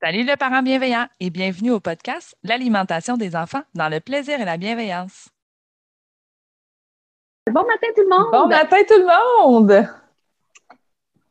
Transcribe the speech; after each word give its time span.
Salut 0.00 0.22
le 0.22 0.36
parent 0.36 0.62
bienveillant 0.62 1.08
et 1.18 1.28
bienvenue 1.28 1.72
au 1.72 1.80
podcast 1.80 2.36
L'alimentation 2.44 3.16
des 3.16 3.34
enfants 3.34 3.62
dans 3.74 3.88
le 3.88 3.98
plaisir 3.98 4.40
et 4.40 4.44
la 4.44 4.56
bienveillance. 4.56 5.28
Bon 7.50 7.66
matin 7.66 7.88
tout 7.96 8.02
le 8.02 8.08
monde. 8.08 8.30
Bon 8.30 8.46
matin 8.46 8.76
tout 8.86 8.94
le 8.94 9.42
monde. 9.42 9.88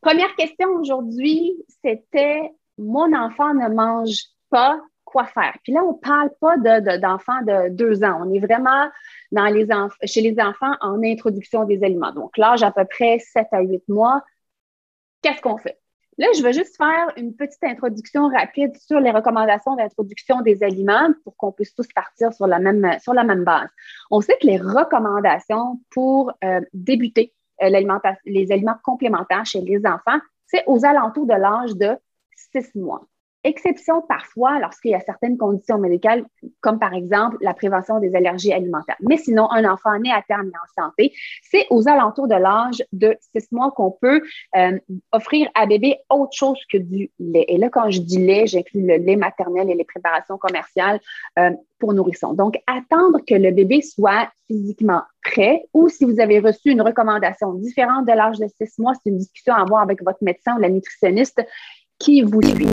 Première 0.01 0.35
question 0.35 0.67
aujourd'hui, 0.71 1.53
c'était 1.81 2.51
mon 2.77 3.15
enfant 3.15 3.53
ne 3.53 3.69
mange 3.69 4.23
pas, 4.49 4.81
quoi 5.05 5.23
faire? 5.23 5.57
Puis 5.63 5.71
là, 5.71 5.85
on 5.85 5.93
ne 5.93 5.99
parle 5.99 6.31
pas 6.41 6.57
d'enfants 6.97 7.41
de, 7.43 7.69
deux 7.69 8.03
ans. 8.03 8.21
On 8.25 8.33
est 8.33 8.39
vraiment 8.39 8.89
dans 9.31 9.45
les 9.45 9.65
chez 10.03 10.19
les 10.19 10.41
enfants 10.41 10.73
en 10.81 11.01
introduction 11.03 11.63
des 11.63 11.81
aliments. 11.85 12.11
Donc, 12.11 12.37
l'âge 12.37 12.63
à 12.63 12.71
peu 12.71 12.83
près 12.83 13.19
7 13.19 13.47
à 13.53 13.61
8 13.61 13.87
mois. 13.87 14.21
Qu'est-ce 15.21 15.41
qu'on 15.41 15.57
fait? 15.57 15.79
Là, 16.19 16.27
je 16.35 16.41
vais 16.41 16.53
juste 16.53 16.77
faire 16.77 17.11
une 17.15 17.35
petite 17.35 17.63
introduction 17.63 18.27
rapide 18.29 18.75
sur 18.77 18.99
les 18.99 19.11
recommandations 19.11 19.75
d'introduction 19.75 20.41
des 20.41 20.63
aliments 20.63 21.09
pour 21.23 21.37
qu'on 21.37 21.51
puisse 21.51 21.75
tous 21.75 21.87
partir 21.93 22.33
sur 22.33 22.47
la 22.47 22.57
même, 22.57 22.97
sur 22.99 23.13
la 23.13 23.23
même 23.23 23.43
base. 23.43 23.69
On 24.09 24.19
sait 24.21 24.35
que 24.41 24.47
les 24.47 24.57
recommandations 24.57 25.79
pour 25.91 26.31
euh, 26.43 26.61
débuter 26.73 27.35
euh, 27.61 27.69
les 28.25 28.51
aliments 28.51 28.77
complémentaires 28.83 29.45
chez 29.45 29.61
les 29.61 29.79
enfants, 29.85 30.19
c'est 30.47 30.63
aux 30.65 30.83
alentours 30.85 31.27
de 31.27 31.33
l'âge 31.33 31.75
de 31.75 31.95
six 32.35 32.73
mois. 32.75 33.05
Exception 33.47 34.01
parfois 34.01 34.59
lorsqu'il 34.59 34.91
y 34.91 34.93
a 34.93 34.99
certaines 34.99 35.37
conditions 35.37 35.77
médicales, 35.77 36.25
comme 36.59 36.79
par 36.79 36.93
exemple 36.93 37.37
la 37.39 37.53
prévention 37.53 37.97
des 38.01 38.13
allergies 38.13 38.51
alimentaires. 38.51 38.97
Mais 38.99 39.15
sinon, 39.15 39.49
un 39.51 39.63
enfant 39.63 39.97
né 39.99 40.11
à 40.11 40.21
terme 40.21 40.47
et 40.47 40.81
en 40.81 40.83
santé, 40.83 41.13
c'est 41.49 41.65
aux 41.69 41.87
alentours 41.87 42.27
de 42.27 42.35
l'âge 42.35 42.83
de 42.91 43.15
six 43.21 43.49
mois 43.53 43.71
qu'on 43.71 43.91
peut 43.91 44.21
euh, 44.57 44.77
offrir 45.13 45.47
à 45.55 45.65
bébé 45.65 45.95
autre 46.09 46.33
chose 46.33 46.59
que 46.69 46.77
du 46.77 47.09
lait. 47.19 47.45
Et 47.47 47.57
là, 47.57 47.69
quand 47.69 47.89
je 47.89 48.01
dis 48.01 48.17
lait, 48.17 48.47
j'inclus 48.47 48.85
le 48.85 48.97
lait 48.97 49.15
maternel 49.15 49.69
et 49.69 49.75
les 49.75 49.85
préparations 49.85 50.37
commerciales 50.37 50.99
euh, 51.39 51.51
pour 51.79 51.93
nourrissons. 51.93 52.33
Donc, 52.33 52.57
attendre 52.67 53.19
que 53.25 53.35
le 53.35 53.51
bébé 53.51 53.81
soit 53.81 54.29
physiquement 54.47 55.03
prêt 55.23 55.65
ou 55.73 55.89
si 55.89 56.05
vous 56.05 56.19
avez 56.19 56.39
reçu 56.39 56.71
une 56.71 56.81
recommandation 56.81 57.53
différente 57.53 58.05
de 58.05 58.13
l'âge 58.13 58.39
de 58.39 58.47
six 58.47 58.79
mois, 58.79 58.93
c'est 58.95 59.09
une 59.09 59.17
discussion 59.17 59.53
à 59.53 59.61
avoir 59.61 59.81
avec 59.81 60.03
votre 60.03 60.21
médecin 60.21 60.57
ou 60.57 60.59
la 60.59 60.69
nutritionniste 60.69 61.41
qui 61.99 62.21
vous 62.21 62.41
suit. 62.41 62.69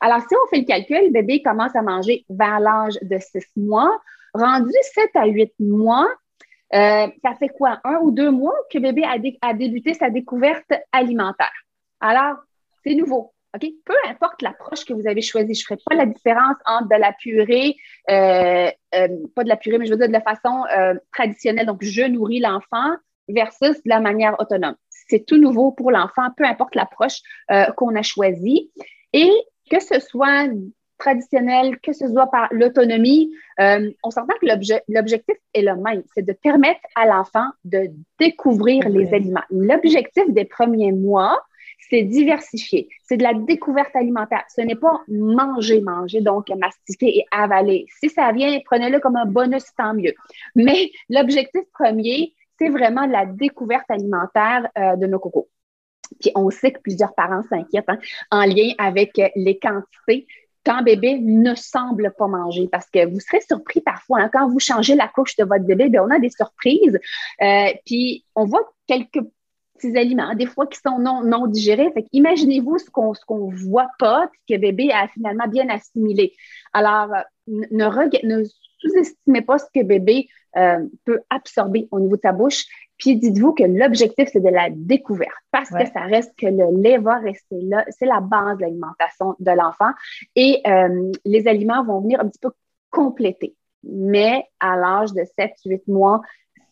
Alors, 0.00 0.20
si 0.20 0.34
on 0.34 0.48
fait 0.48 0.60
le 0.60 0.64
calcul, 0.64 1.04
le 1.04 1.10
bébé 1.10 1.42
commence 1.42 1.74
à 1.76 1.82
manger 1.82 2.24
vers 2.30 2.60
l'âge 2.60 2.98
de 3.02 3.18
6 3.18 3.44
mois. 3.56 4.00
Rendu 4.32 4.72
7 4.94 5.10
à 5.14 5.26
8 5.26 5.52
mois, 5.58 6.08
euh, 6.72 7.08
ça 7.22 7.34
fait 7.38 7.48
quoi? 7.48 7.80
Un 7.84 7.98
ou 8.02 8.10
deux 8.10 8.30
mois 8.30 8.54
que 8.72 8.78
bébé 8.78 9.04
a, 9.04 9.54
débuté 9.54 9.94
sa 9.94 10.08
découverte 10.08 10.72
alimentaire. 10.92 11.52
Alors, 12.00 12.36
c'est 12.84 12.94
nouveau. 12.94 13.32
OK? 13.54 13.68
Peu 13.84 13.94
importe 14.08 14.42
l'approche 14.42 14.84
que 14.84 14.94
vous 14.94 15.08
avez 15.08 15.22
choisie, 15.22 15.54
je 15.54 15.62
ne 15.62 15.64
ferai 15.64 15.80
pas 15.84 15.96
la 15.96 16.06
différence 16.06 16.56
entre 16.64 16.88
de 16.88 16.94
la 16.94 17.12
purée, 17.12 17.74
euh, 18.08 18.70
euh, 18.94 19.08
pas 19.34 19.42
de 19.42 19.48
la 19.48 19.56
purée, 19.56 19.78
mais 19.78 19.86
je 19.86 19.90
veux 19.90 19.98
dire 19.98 20.06
de 20.06 20.12
la 20.12 20.20
façon 20.20 20.64
traditionnelle. 21.12 21.66
Donc, 21.66 21.82
je 21.82 22.02
nourris 22.02 22.40
l'enfant 22.40 22.94
versus 23.28 23.82
de 23.82 23.88
la 23.88 24.00
manière 24.00 24.38
autonome. 24.38 24.76
C'est 25.10 25.26
tout 25.26 25.36
nouveau 25.36 25.72
pour 25.72 25.90
l'enfant, 25.90 26.28
peu 26.36 26.44
importe 26.44 26.74
l'approche 26.74 27.20
qu'on 27.76 27.94
a 27.96 28.02
choisie. 28.02 28.70
Et 29.12 29.30
que 29.70 29.80
ce 29.80 30.00
soit 30.00 30.48
traditionnel, 31.00 31.78
que 31.80 31.92
ce 31.92 32.06
soit 32.08 32.28
par 32.28 32.48
l'autonomie, 32.52 33.32
euh, 33.58 33.90
on 34.04 34.10
s'entend 34.10 34.34
que 34.40 34.46
l'objectif 34.88 35.36
est 35.54 35.62
le 35.62 35.74
même, 35.76 36.02
c'est 36.14 36.24
de 36.24 36.32
permettre 36.32 36.80
à 36.94 37.06
l'enfant 37.06 37.46
de 37.64 37.90
découvrir 38.20 38.88
les 38.88 39.12
aliments. 39.12 39.42
L'objectif 39.50 40.24
des 40.28 40.44
premiers 40.44 40.92
mois, 40.92 41.40
c'est 41.88 42.02
diversifier, 42.02 42.88
c'est 43.02 43.16
de 43.16 43.22
la 43.22 43.34
découverte 43.34 43.96
alimentaire. 43.96 44.44
Ce 44.54 44.60
n'est 44.60 44.76
pas 44.76 45.00
manger, 45.08 45.80
manger, 45.80 46.20
donc 46.20 46.48
mastiquer 46.50 47.18
et 47.18 47.24
avaler. 47.32 47.86
Si 47.98 48.10
ça 48.10 48.30
vient, 48.32 48.60
prenez-le 48.64 49.00
comme 49.00 49.16
un 49.16 49.26
bonus, 49.26 49.64
tant 49.76 49.94
mieux. 49.94 50.14
Mais 50.54 50.90
l'objectif 51.08 51.62
premier, 51.72 52.34
c'est 52.60 52.68
vraiment 52.68 53.06
la 53.06 53.26
découverte 53.26 53.90
alimentaire 53.90 54.68
euh, 54.76 54.96
de 54.96 55.06
nos 55.06 55.18
cocos. 55.18 55.48
Puis 56.20 56.30
on 56.34 56.50
sait 56.50 56.72
que 56.72 56.80
plusieurs 56.80 57.14
parents 57.14 57.42
s'inquiètent 57.48 57.88
hein, 57.88 57.98
en 58.30 58.42
lien 58.42 58.72
avec 58.78 59.18
euh, 59.18 59.28
les 59.36 59.58
quantités 59.58 60.26
quand 60.64 60.82
bébé 60.82 61.18
ne 61.18 61.54
semble 61.54 62.12
pas 62.18 62.26
manger. 62.26 62.68
Parce 62.70 62.90
que 62.90 63.06
vous 63.06 63.20
serez 63.20 63.40
surpris 63.40 63.80
parfois, 63.80 64.20
hein, 64.20 64.30
quand 64.32 64.48
vous 64.48 64.58
changez 64.58 64.94
la 64.94 65.08
couche 65.08 65.36
de 65.36 65.44
votre 65.44 65.64
bébé, 65.64 65.88
bien, 65.88 66.04
on 66.04 66.10
a 66.10 66.18
des 66.18 66.30
surprises. 66.30 66.98
Euh, 67.40 67.72
puis 67.86 68.26
on 68.34 68.44
voit 68.44 68.68
quelques 68.86 69.20
petits 69.74 69.96
aliments, 69.96 70.34
des 70.34 70.44
fois 70.44 70.66
qui 70.66 70.78
sont 70.78 70.98
non, 70.98 71.24
non 71.24 71.46
digérés. 71.46 71.90
Fait 71.94 72.04
imaginez-vous 72.12 72.78
ce 72.78 72.90
qu'on 72.90 73.14
ne 73.14 73.56
voit 73.56 73.88
pas, 73.98 74.28
puis 74.30 74.56
que 74.56 74.60
bébé 74.60 74.90
a 74.92 75.08
finalement 75.08 75.48
bien 75.48 75.66
assimilé. 75.70 76.34
Alors, 76.74 77.08
ne, 77.46 77.66
ne 77.70 78.44
sous-estimez 78.80 79.42
pas 79.42 79.58
ce 79.58 79.66
que 79.74 79.84
bébé 79.84 80.28
peut 81.04 81.20
absorber 81.30 81.86
au 81.92 82.00
niveau 82.00 82.16
de 82.16 82.22
sa 82.22 82.32
bouche. 82.32 82.64
Puis 83.00 83.16
dites-vous 83.16 83.54
que 83.54 83.62
l'objectif, 83.62 84.28
c'est 84.30 84.42
de 84.42 84.48
la 84.50 84.68
découverte 84.70 85.30
parce 85.50 85.70
que 85.70 85.86
ça 85.86 86.00
reste 86.00 86.32
que 86.36 86.46
le 86.46 86.82
lait 86.82 86.98
va 86.98 87.18
rester 87.18 87.60
là. 87.62 87.84
C'est 87.88 88.06
la 88.06 88.20
base 88.20 88.58
de 88.58 88.62
l'alimentation 88.62 89.34
de 89.38 89.50
l'enfant 89.52 89.90
et 90.36 90.60
euh, 90.66 91.10
les 91.24 91.48
aliments 91.48 91.82
vont 91.82 92.00
venir 92.00 92.20
un 92.20 92.28
petit 92.28 92.40
peu 92.40 92.50
compléter. 92.90 93.56
Mais 93.82 94.44
à 94.60 94.76
l'âge 94.76 95.12
de 95.14 95.22
7-8 95.22 95.82
mois, 95.86 96.20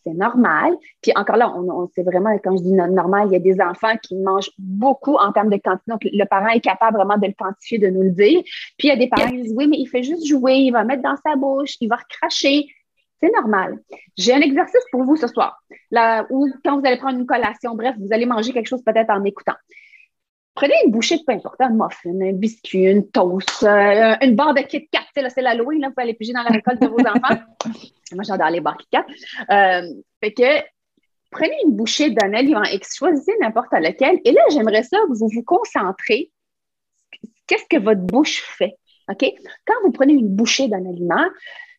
c'est 0.09 0.17
normal. 0.17 0.73
Puis 1.01 1.11
encore 1.15 1.37
là, 1.37 1.53
on, 1.55 1.87
c'est 1.93 2.03
vraiment, 2.03 2.37
quand 2.43 2.57
je 2.57 2.63
dis 2.63 2.73
normal, 2.73 3.27
il 3.27 3.33
y 3.33 3.35
a 3.35 3.39
des 3.39 3.61
enfants 3.61 3.95
qui 4.01 4.15
mangent 4.15 4.51
beaucoup 4.57 5.15
en 5.15 5.31
termes 5.31 5.49
de 5.49 5.57
quantité. 5.57 5.91
Donc, 5.91 6.01
le 6.03 6.25
parent 6.25 6.49
est 6.49 6.59
capable 6.59 6.97
vraiment 6.97 7.17
de 7.17 7.27
le 7.27 7.33
quantifier, 7.33 7.79
de 7.79 7.87
nous 7.87 8.03
le 8.03 8.11
dire. 8.11 8.41
Puis 8.77 8.87
il 8.87 8.89
y 8.89 8.91
a 8.91 8.95
des 8.95 9.07
parents 9.07 9.29
qui 9.29 9.41
disent, 9.41 9.53
oui, 9.55 9.67
mais 9.67 9.77
il 9.77 9.87
fait 9.87 10.03
juste 10.03 10.25
jouer, 10.25 10.55
il 10.55 10.71
va 10.71 10.83
mettre 10.83 11.03
dans 11.03 11.15
sa 11.17 11.35
bouche, 11.35 11.75
il 11.81 11.87
va 11.87 11.97
recracher. 11.97 12.67
C'est 13.21 13.31
normal. 13.31 13.79
J'ai 14.17 14.33
un 14.33 14.41
exercice 14.41 14.83
pour 14.91 15.03
vous 15.03 15.17
ce 15.17 15.27
soir. 15.27 15.61
Là, 15.91 16.25
ou 16.29 16.47
quand 16.63 16.79
vous 16.79 16.85
allez 16.85 16.97
prendre 16.97 17.19
une 17.19 17.25
collation, 17.25 17.75
bref, 17.75 17.95
vous 17.99 18.13
allez 18.13 18.25
manger 18.25 18.53
quelque 18.53 18.67
chose 18.67 18.83
peut-être 18.83 19.09
en 19.09 19.23
écoutant. 19.23 19.55
Prenez 20.59 20.73
une 20.83 20.91
bouchée 20.91 21.17
de 21.17 21.23
peu 21.23 21.31
importe, 21.31 21.61
un 21.61 21.69
muffin, 21.69 22.19
un 22.19 22.33
biscuit, 22.33 22.83
une 22.83 23.09
toast, 23.09 23.63
euh, 23.63 24.15
une 24.21 24.35
barre 24.35 24.53
de 24.53 24.59
Kit 24.59 24.89
Kat. 24.91 24.99
C'est 25.15 25.41
l'Halloween, 25.41 25.85
vous 25.85 25.91
pouvez 25.91 26.03
aller 26.03 26.13
piger 26.15 26.33
dans 26.33 26.43
la 26.43 26.49
récolte 26.49 26.81
de 26.81 26.87
vos 26.87 26.99
enfants. 26.99 27.41
Moi, 28.11 28.23
j'adore 28.23 28.49
les 28.49 28.59
barres 28.59 28.75
Kit 28.75 28.87
Kat. 28.91 29.05
Euh, 29.49 29.87
fait 30.21 30.33
que 30.33 30.65
prenez 31.31 31.55
une 31.63 31.77
bouchée 31.77 32.09
d'un 32.09 32.33
aliment 32.33 32.63
et 32.63 32.77
choisissez 32.83 33.31
n'importe 33.39 33.71
lequel. 33.71 34.19
Et 34.25 34.33
là, 34.33 34.41
j'aimerais 34.51 34.83
ça 34.83 34.97
que 34.97 35.17
vous 35.17 35.29
vous 35.33 35.43
concentrez. 35.43 36.29
Qu'est-ce 37.47 37.65
que 37.69 37.81
votre 37.81 38.01
bouche 38.01 38.41
fait? 38.41 38.75
OK? 39.09 39.31
Quand 39.65 39.75
vous 39.85 39.93
prenez 39.93 40.11
une 40.11 40.27
bouchée 40.27 40.67
d'un 40.67 40.85
aliment, 40.85 41.25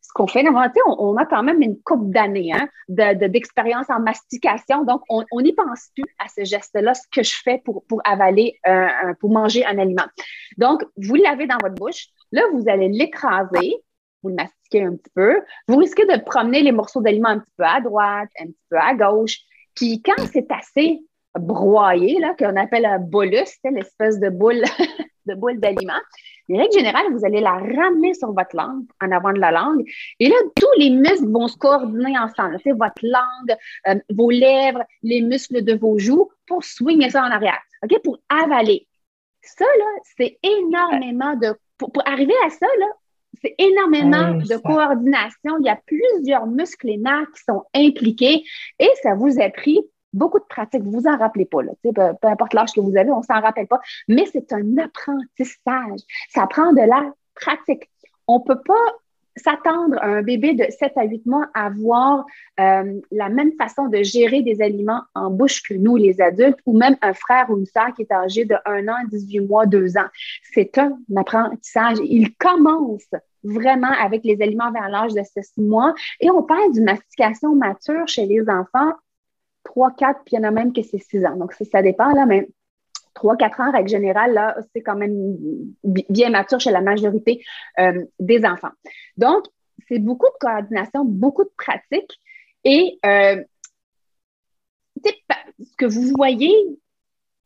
ce 0.02 0.12
qu'on 0.14 0.26
fait, 0.26 0.44
on, 0.48 0.96
on, 0.98 1.16
a 1.16 1.26
quand 1.26 1.42
même 1.42 1.62
une 1.62 1.80
coupe 1.82 2.10
d'années 2.12 2.52
hein, 2.52 2.68
d'expérience 2.88 3.88
en 3.90 4.00
mastication. 4.00 4.84
Donc, 4.84 5.02
on 5.08 5.40
n'y 5.40 5.52
pense 5.52 5.90
plus 5.94 6.04
à 6.18 6.26
ce 6.28 6.44
geste-là, 6.44 6.94
ce 6.94 7.06
que 7.12 7.22
je 7.22 7.36
fais 7.44 7.62
pour, 7.64 7.84
pour 7.86 8.00
avaler, 8.04 8.58
pour 9.20 9.30
manger 9.30 9.64
un 9.66 9.78
aliment. 9.78 10.06
Donc, 10.56 10.84
vous 10.96 11.14
l'avez 11.14 11.46
dans 11.46 11.58
votre 11.62 11.76
bouche. 11.76 12.08
Là, 12.32 12.42
vous 12.52 12.68
allez 12.68 12.88
l'écraser 12.88 13.76
vous 14.22 14.30
le 14.30 14.34
mastiquez 14.34 14.84
un 14.84 14.96
petit 14.96 15.10
peu. 15.14 15.40
Vous 15.68 15.76
risquez 15.76 16.04
de 16.04 16.22
promener 16.22 16.62
les 16.62 16.72
morceaux 16.72 17.00
d'aliments 17.00 17.30
un 17.30 17.38
petit 17.38 17.52
peu 17.56 17.64
à 17.64 17.80
droite, 17.80 18.28
un 18.40 18.46
petit 18.46 18.66
peu 18.68 18.76
à 18.78 18.94
gauche. 18.94 19.38
Puis 19.74 20.02
quand 20.02 20.22
c'est 20.32 20.50
assez 20.50 21.00
broyé, 21.38 22.18
là, 22.18 22.34
qu'on 22.38 22.56
appelle 22.56 22.86
un 22.86 22.98
bolus, 22.98 23.58
l'espèce 23.64 24.18
de 24.18 24.28
boule 24.28 24.62
de 25.26 25.34
boule 25.34 25.60
d'aliments, 25.60 25.92
en 26.50 26.58
règle 26.58 26.72
générale, 26.72 27.12
vous 27.12 27.24
allez 27.24 27.40
la 27.40 27.52
ramener 27.52 28.14
sur 28.14 28.32
votre 28.32 28.56
langue, 28.56 28.84
en 29.00 29.10
avant 29.12 29.32
de 29.32 29.38
la 29.38 29.50
langue. 29.50 29.84
Et 30.18 30.28
là, 30.28 30.36
tous 30.56 30.78
les 30.78 30.90
muscles 30.90 31.30
vont 31.30 31.48
se 31.48 31.56
coordonner 31.56 32.18
ensemble. 32.18 32.56
C'est 32.64 32.72
votre 32.72 33.02
langue, 33.02 33.56
euh, 33.88 33.94
vos 34.10 34.30
lèvres, 34.30 34.82
les 35.02 35.20
muscles 35.20 35.62
de 35.62 35.74
vos 35.74 35.98
joues 35.98 36.28
pour 36.46 36.64
swinger 36.64 37.10
ça 37.10 37.22
en 37.22 37.30
arrière. 37.30 37.60
OK? 37.84 38.02
Pour 38.02 38.18
avaler. 38.28 38.86
Ça, 39.42 39.64
là, 39.64 39.86
c'est 40.16 40.38
énormément 40.42 41.34
de. 41.36 41.54
Pour, 41.78 41.90
arriver 42.04 42.34
à 42.44 42.50
ça, 42.50 42.66
là, 42.78 42.86
c'est 43.40 43.54
énormément 43.58 44.34
de 44.34 44.56
coordination. 44.58 45.56
Il 45.60 45.66
y 45.66 45.70
a 45.70 45.80
plusieurs 45.86 46.46
muscles 46.46 46.90
et 46.90 46.98
nerfs 46.98 47.30
qui 47.34 47.42
sont 47.44 47.64
impliqués 47.74 48.44
et 48.78 48.88
ça 49.02 49.14
vous 49.14 49.40
a 49.40 49.48
pris 49.48 49.80
beaucoup 50.12 50.38
de 50.38 50.44
pratique. 50.44 50.82
Vous 50.82 50.92
vous 50.92 51.06
en 51.06 51.16
rappelez 51.16 51.44
pas, 51.44 51.62
là. 51.62 51.72
Peu, 51.82 52.28
importe 52.28 52.54
l'âge 52.54 52.72
que 52.72 52.80
vous 52.80 52.96
avez, 52.96 53.10
on 53.10 53.22
s'en 53.22 53.40
rappelle 53.40 53.66
pas. 53.66 53.80
Mais 54.08 54.26
c'est 54.32 54.52
un 54.52 54.78
apprentissage. 54.78 56.00
Ça 56.30 56.46
prend 56.46 56.72
de 56.72 56.82
la 56.82 57.12
pratique. 57.34 57.90
On 58.26 58.40
peut 58.40 58.60
pas 58.64 58.74
s'attendre 59.36 59.96
à 60.00 60.06
un 60.06 60.22
bébé 60.22 60.54
de 60.54 60.64
7 60.68 60.92
à 60.96 61.04
8 61.04 61.24
mois 61.24 61.46
à 61.54 61.66
avoir 61.66 62.26
euh, 62.58 63.00
la 63.10 63.28
même 63.28 63.52
façon 63.52 63.86
de 63.88 64.02
gérer 64.02 64.42
des 64.42 64.60
aliments 64.60 65.02
en 65.14 65.30
bouche 65.30 65.62
que 65.62 65.74
nous, 65.74 65.96
les 65.96 66.20
adultes, 66.20 66.58
ou 66.66 66.76
même 66.76 66.96
un 67.00 67.14
frère 67.14 67.48
ou 67.48 67.58
une 67.58 67.66
sœur 67.66 67.94
qui 67.94 68.02
est 68.02 68.12
âgé 68.12 68.44
de 68.44 68.56
1 68.66 68.88
an, 68.88 68.96
18 69.10 69.40
mois, 69.40 69.66
2 69.66 69.96
ans. 69.96 70.08
C'est 70.52 70.76
un 70.78 70.98
apprentissage. 71.16 71.98
Il 72.04 72.34
commence 72.36 73.08
vraiment 73.42 73.92
avec 74.02 74.24
les 74.24 74.42
aliments 74.42 74.72
vers 74.72 74.88
l'âge 74.88 75.14
de 75.14 75.22
6 75.22 75.62
mois 75.62 75.94
et 76.20 76.30
on 76.30 76.42
parle 76.42 76.72
d'une 76.72 76.84
mastication 76.84 77.54
mature 77.54 78.06
chez 78.06 78.26
les 78.26 78.42
enfants 78.42 78.92
3, 79.70 79.92
4, 79.92 80.20
puis 80.24 80.34
il 80.34 80.36
y 80.36 80.38
en 80.40 80.44
a 80.44 80.50
même 80.50 80.72
que 80.72 80.82
c'est 80.82 80.98
6 80.98 81.24
ans. 81.24 81.36
Donc, 81.36 81.52
ça, 81.52 81.82
dépend, 81.82 82.12
là, 82.12 82.26
mais 82.26 82.48
3, 83.14 83.36
4 83.36 83.60
ans, 83.60 83.72
règle 83.72 83.88
générale, 83.88 84.32
là, 84.32 84.56
c'est 84.74 84.82
quand 84.82 84.96
même 84.96 85.36
bien 85.84 86.30
mature 86.30 86.60
chez 86.60 86.70
la 86.70 86.80
majorité 86.80 87.42
euh, 87.78 88.04
des 88.18 88.44
enfants. 88.44 88.72
Donc, 89.16 89.44
c'est 89.88 89.98
beaucoup 89.98 90.26
de 90.26 90.38
coordination, 90.40 91.04
beaucoup 91.04 91.44
de 91.44 91.52
pratique. 91.56 92.10
Et 92.64 92.98
euh, 93.06 93.42
ce 95.04 95.76
que 95.78 95.86
vous 95.86 96.12
voyez 96.16 96.54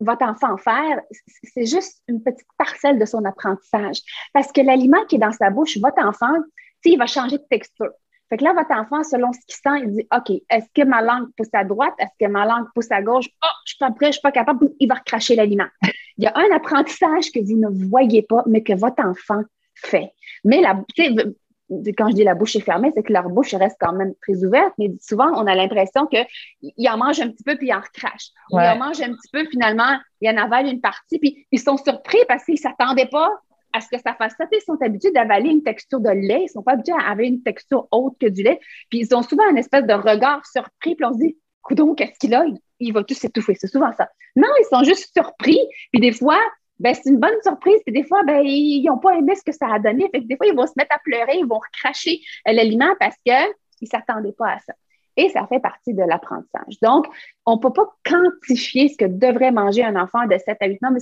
votre 0.00 0.24
enfant 0.24 0.56
faire, 0.56 1.00
c'est 1.42 1.66
juste 1.66 2.02
une 2.08 2.22
petite 2.22 2.48
parcelle 2.58 2.98
de 2.98 3.04
son 3.04 3.24
apprentissage. 3.24 4.00
Parce 4.32 4.50
que 4.50 4.60
l'aliment 4.60 5.04
qui 5.06 5.16
est 5.16 5.18
dans 5.18 5.32
sa 5.32 5.50
bouche, 5.50 5.78
votre 5.78 6.04
enfant, 6.04 6.34
il 6.84 6.98
va 6.98 7.06
changer 7.06 7.38
de 7.38 7.44
texture. 7.48 7.90
Fait 8.28 8.38
que 8.38 8.44
là, 8.44 8.52
votre 8.52 8.72
enfant, 8.72 9.02
selon 9.02 9.32
ce 9.32 9.38
qu'il 9.46 9.54
sent, 9.54 9.84
il 9.84 9.92
dit 9.92 10.08
OK, 10.14 10.42
est-ce 10.50 10.66
que 10.74 10.86
ma 10.86 11.02
langue 11.02 11.28
pousse 11.36 11.52
à 11.52 11.64
droite? 11.64 11.94
Est-ce 11.98 12.26
que 12.26 12.30
ma 12.30 12.46
langue 12.46 12.66
pousse 12.74 12.90
à 12.90 13.02
gauche? 13.02 13.26
Oh, 13.44 13.48
je 13.66 13.72
suis 13.72 13.78
pas 13.78 13.90
prêt, 13.90 14.06
je 14.06 14.12
suis 14.12 14.22
pas 14.22 14.32
capable. 14.32 14.70
Il 14.80 14.88
va 14.88 14.94
recracher 14.94 15.36
l'aliment. 15.36 15.68
Il 16.16 16.24
y 16.24 16.26
a 16.26 16.32
un 16.34 16.54
apprentissage 16.54 17.30
que 17.32 17.40
vous 17.40 17.58
ne 17.58 17.68
voyez 17.88 18.22
pas, 18.22 18.42
mais 18.46 18.62
que 18.62 18.72
votre 18.72 19.04
enfant 19.04 19.42
fait. 19.74 20.12
Mais 20.44 20.60
la, 20.60 20.82
quand 21.96 22.08
je 22.08 22.14
dis 22.14 22.24
la 22.24 22.34
bouche 22.34 22.56
est 22.56 22.60
fermée, 22.60 22.90
c'est 22.94 23.02
que 23.02 23.12
leur 23.12 23.28
bouche 23.28 23.54
reste 23.54 23.76
quand 23.80 23.92
même 23.92 24.14
très 24.22 24.44
ouverte, 24.44 24.72
mais 24.78 24.92
souvent, 25.00 25.30
on 25.34 25.46
a 25.46 25.54
l'impression 25.54 26.06
qu'il 26.06 26.88
en 26.88 26.96
mange 26.96 27.20
un 27.20 27.28
petit 27.28 27.44
peu 27.44 27.56
puis 27.56 27.68
il 27.68 27.74
en 27.74 27.80
recrache. 27.80 28.28
Ou 28.52 28.60
il 28.60 28.66
en 28.66 28.76
mange 28.76 29.00
un 29.00 29.12
petit 29.12 29.28
peu, 29.32 29.44
finalement, 29.50 29.98
il 30.20 30.30
en 30.30 30.36
avale 30.36 30.66
une 30.66 30.80
partie, 30.80 31.18
puis 31.18 31.46
ils 31.50 31.60
sont 31.60 31.76
surpris 31.76 32.18
parce 32.28 32.44
qu'ils 32.44 32.54
ne 32.54 32.60
s'attendaient 32.60 33.08
pas 33.10 33.30
à 33.74 33.80
ce 33.80 33.88
que 33.88 33.98
ça 34.00 34.14
fasse 34.14 34.34
ça. 34.38 34.46
Ils 34.50 34.60
sont 34.62 34.80
habitués 34.80 35.10
d'avaler 35.10 35.50
une 35.50 35.62
texture 35.62 36.00
de 36.00 36.10
lait. 36.10 36.40
Ils 36.40 36.44
ne 36.44 36.48
sont 36.48 36.62
pas 36.62 36.72
habitués 36.72 36.94
à 36.94 37.10
avoir 37.10 37.26
une 37.26 37.42
texture 37.42 37.88
haute 37.90 38.16
que 38.18 38.28
du 38.28 38.42
lait. 38.42 38.60
Puis 38.88 39.00
ils 39.00 39.14
ont 39.14 39.22
souvent 39.22 39.48
une 39.50 39.58
espèce 39.58 39.84
de 39.84 39.92
regard 39.92 40.46
surpris. 40.46 40.94
Puis 40.94 41.04
on 41.04 41.12
se 41.12 41.18
dit, 41.18 41.36
coudon, 41.60 41.94
qu'est-ce 41.94 42.18
qu'il 42.18 42.34
a? 42.34 42.44
Il, 42.78 42.92
va 42.92 43.02
tout 43.02 43.14
s'étouffer. 43.14 43.54
C'est 43.56 43.66
souvent 43.66 43.92
ça. 43.92 44.08
Non, 44.36 44.48
ils 44.60 44.66
sont 44.70 44.84
juste 44.84 45.10
surpris. 45.12 45.58
Puis 45.92 46.00
des 46.00 46.12
fois, 46.12 46.38
ben, 46.78 46.94
c'est 46.94 47.10
une 47.10 47.18
bonne 47.18 47.34
surprise. 47.42 47.80
Puis 47.84 47.92
des 47.92 48.04
fois, 48.04 48.22
ben, 48.22 48.42
ils 48.44 48.84
n'ont 48.84 48.98
pas 48.98 49.16
aimé 49.16 49.34
ce 49.34 49.42
que 49.42 49.52
ça 49.52 49.66
a 49.72 49.78
donné. 49.80 50.08
Fait 50.10 50.20
des 50.20 50.36
fois, 50.36 50.46
ils 50.46 50.54
vont 50.54 50.66
se 50.66 50.74
mettre 50.76 50.94
à 50.94 50.98
pleurer, 51.04 51.38
ils 51.38 51.46
vont 51.46 51.58
recracher 51.58 52.20
l'aliment 52.46 52.94
parce 53.00 53.16
qu'ils 53.26 53.34
ne 53.82 53.86
s'attendaient 53.86 54.32
pas 54.32 54.52
à 54.52 54.58
ça. 54.60 54.74
Et 55.16 55.28
ça 55.28 55.46
fait 55.46 55.60
partie 55.60 55.94
de 55.94 56.02
l'apprentissage. 56.02 56.80
Donc, 56.82 57.06
on 57.46 57.56
ne 57.56 57.60
peut 57.60 57.72
pas 57.72 57.86
quantifier 58.04 58.88
ce 58.88 58.96
que 58.96 59.04
devrait 59.04 59.52
manger 59.52 59.84
un 59.84 59.94
enfant 59.96 60.26
de 60.26 60.36
7 60.36 60.56
à 60.60 60.66
8 60.66 60.84
ans, 60.84 60.90
mais 60.92 61.00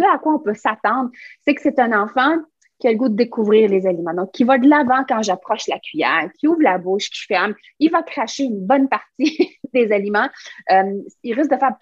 ce 0.00 0.14
à 0.14 0.18
quoi 0.18 0.34
on 0.34 0.38
peut 0.38 0.54
s'attendre, 0.54 1.10
c'est 1.42 1.54
que 1.54 1.62
c'est 1.62 1.78
un 1.78 1.92
enfant 1.92 2.36
qui 2.78 2.88
a 2.88 2.92
le 2.92 2.96
goût 2.96 3.08
de 3.08 3.14
découvrir 3.14 3.68
les 3.68 3.86
aliments. 3.86 4.14
Donc, 4.14 4.32
qui 4.32 4.44
va 4.44 4.58
de 4.58 4.66
l'avant 4.66 5.04
quand 5.06 5.22
j'approche 5.22 5.68
la 5.68 5.78
cuillère, 5.78 6.30
qui 6.38 6.48
ouvre 6.48 6.62
la 6.62 6.78
bouche, 6.78 7.10
qui 7.10 7.26
ferme, 7.26 7.54
il 7.78 7.90
va 7.90 8.02
cracher 8.02 8.44
une 8.44 8.66
bonne 8.66 8.88
partie 8.88 9.58
des 9.74 9.92
aliments. 9.92 10.28
Euh, 10.72 11.02
il 11.22 11.34
risque 11.34 11.50
de 11.50 11.58
faire 11.58 11.76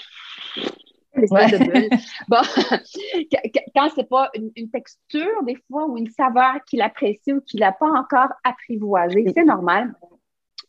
de 1.17 1.59
bulle. 1.59 1.89
Bon, 2.29 2.43
quand 3.75 3.89
c'est 3.95 4.09
pas 4.09 4.31
une, 4.35 4.71
texture, 4.71 5.43
des 5.45 5.57
fois, 5.71 5.87
ou 5.87 5.97
une 5.97 6.11
saveur 6.11 6.57
qu'il 6.67 6.83
apprécie 6.83 7.33
ou 7.33 7.41
qu'il 7.41 7.61
n'a 7.61 7.73
pas 7.73 7.91
encore 7.91 8.31
apprivoisé, 8.45 9.25
c'est 9.35 9.45
normal 9.45 9.95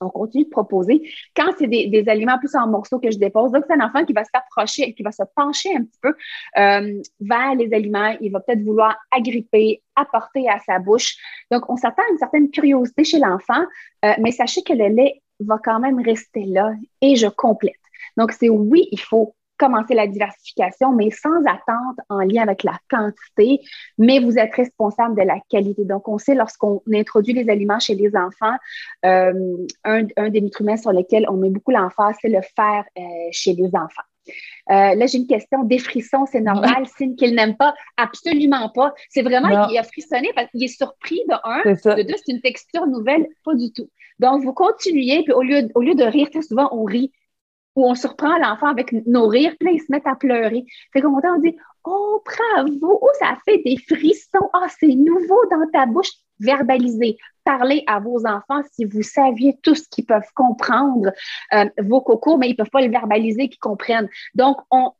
on 0.01 0.10
continue 0.10 0.46
de 0.46 0.50
proposer. 0.50 1.01
Quand 1.36 1.51
c'est 1.57 1.68
des, 1.68 2.04
aliments 2.07 2.38
plus 2.38 2.56
en 2.56 2.68
morceaux 2.68 3.00
que 3.00 3.12
je 3.12 3.18
dépose, 3.18 3.51
donc 3.51 3.66
c'est 3.68 3.74
un 3.74 3.86
enfant 3.86 4.06
qui 4.06 4.13
va 4.13 4.24
s'approcher, 4.24 4.94
qui 4.94 5.04
va 5.04 5.12
se 5.12 5.24
pencher 5.36 5.75
un 5.75 5.84
petit 5.84 6.00
peu 6.01 6.13
euh, 6.57 7.01
vers 7.19 7.56
les 7.56 7.74
aliments. 7.74 8.16
Il 8.22 8.31
va 8.31 8.40
peut-être 8.40 8.63
vouloir 8.63 8.98
agripper, 9.12 9.81
apporter 9.96 10.50
à 10.50 10.60
sa 10.60 10.80
bouche. 10.80 11.16
Donc, 11.51 11.69
on 11.69 11.75
s'attend 11.75 12.04
à 12.04 12.12
une 12.12 12.18
certaine 12.18 12.50
curiosité 12.50 13.04
chez 13.04 13.19
l'enfant, 13.19 13.63
euh, 14.06 14.13
mais 14.19 14.31
sachez 14.31 14.63
que 14.63 14.74
le 14.74 14.88
lait 14.88 15.22
va 15.40 15.57
quand 15.63 15.80
même 15.80 16.02
rester 16.02 16.44
là 16.44 16.74
et 17.02 17.16
je 17.16 17.28
complète. 17.28 17.74
Donc, 18.18 18.31
c'est 18.31 18.50
oui, 18.50 18.88
il 18.92 19.00
faut 19.00 19.36
commencer 19.59 19.94
la 19.94 20.07
diversification, 20.07 20.94
mais 20.94 21.11
sans 21.11 21.44
attente 21.45 21.97
en 22.09 22.21
lien 22.21 22.41
avec 22.41 22.63
la 22.63 22.79
quantité, 22.89 23.59
mais 23.97 24.19
vous 24.19 24.39
êtes 24.39 24.56
responsable 24.56 25.15
de 25.15 25.23
la 25.23 25.39
qualité. 25.50 25.85
Donc, 25.85 26.07
on 26.07 26.17
sait 26.17 26.33
lorsqu'on 26.33 26.81
introduit 26.94 27.33
les 27.33 27.50
aliments 27.50 27.79
chez 27.79 27.94
les 27.94 28.15
enfants, 28.15 28.56
euh, 29.06 29.57
un, 29.83 30.29
des 30.29 30.41
nutriments 30.41 30.77
sur 30.77 30.94
lesquels 30.94 31.25
on 31.29 31.33
met 31.33 31.50
beaucoup 31.50 31.71
l'emphase, 31.71 32.15
c'est 32.21 32.29
le 32.29 32.41
fer 32.56 32.85
euh, 32.97 33.01
chez 33.31 33.53
les 33.53 33.67
enfants. 33.67 34.07
Euh, 34.71 34.95
là, 34.95 35.06
j'ai 35.07 35.17
une 35.17 35.27
question. 35.27 35.63
Des 35.63 35.79
frissons, 35.79 36.25
c'est 36.31 36.41
normal, 36.41 36.85
signe 36.97 37.15
qu'il 37.15 37.35
n'aime 37.35 37.57
pas? 37.57 37.73
Absolument 37.97 38.69
pas. 38.69 38.94
C'est 39.09 39.23
vraiment 39.23 39.67
qu'il 39.67 39.77
a 39.77 39.83
frissonné 39.83 40.29
parce 40.35 40.50
qu'il 40.51 40.63
est 40.63 40.67
surpris 40.67 41.21
de 41.27 41.35
un. 41.44 41.61
De 41.63 42.03
deux, 42.03 42.15
c'est 42.23 42.31
une 42.31 42.41
texture 42.41 42.85
nouvelle, 42.87 43.28
pas 43.44 43.56
du 43.56 43.71
tout. 43.71 43.89
Donc, 44.19 44.44
vous 44.44 44.54
continuez, 44.54 45.23
puis 45.23 45.33
au 45.33 45.42
lieu, 45.42 45.69
au 45.75 45.81
lieu 45.81 45.95
de 45.95 46.04
rire, 46.04 46.30
très 46.30 46.42
souvent, 46.42 46.69
on 46.71 46.83
rit 46.83 47.11
où 47.80 47.86
on 47.86 47.95
surprend 47.95 48.38
l'enfant 48.38 48.68
avec 48.68 48.92
nos 49.07 49.28
rires, 49.28 49.56
puis 49.57 49.76
ils 49.76 49.80
se 49.80 49.90
mettent 49.90 50.07
à 50.07 50.16
pleurer. 50.16 50.66
Fait 50.92 51.02
qu'on 51.02 51.16
on 51.16 51.40
dit 51.40 51.56
Oh, 51.86 52.21
bravo! 52.26 53.00
Oh, 53.02 53.09
ça 53.19 53.38
fait 53.45 53.62
des 53.64 53.78
frissons! 53.78 54.50
Ah, 54.54 54.68
c'est 54.80 54.88
nouveau 54.88 55.40
dans 55.50 55.66
ta 55.71 55.86
bouche. 55.86 56.12
Verbalisez. 56.42 57.18
Parlez 57.45 57.83
à 57.88 58.00
vos 58.00 58.26
enfants 58.26 58.62
si 58.74 58.83
vous 58.83 59.02
saviez 59.02 59.57
tout 59.64 59.76
ce 59.76 59.88
qu'ils 59.90 60.06
peuvent 60.06 60.30
comprendre, 60.36 61.12
euh, 61.54 61.66
vos 61.81 62.02
cocos, 62.02 62.38
mais 62.38 62.48
ils 62.48 62.52
ne 62.52 62.57
peuvent 62.57 62.69
pas 62.69 62.81
le 62.81 62.92
verbaliser, 62.92 63.48
qu'ils 63.48 63.59
comprennent. 63.59 64.09
Donc, 64.36 64.57
on, 64.71 64.92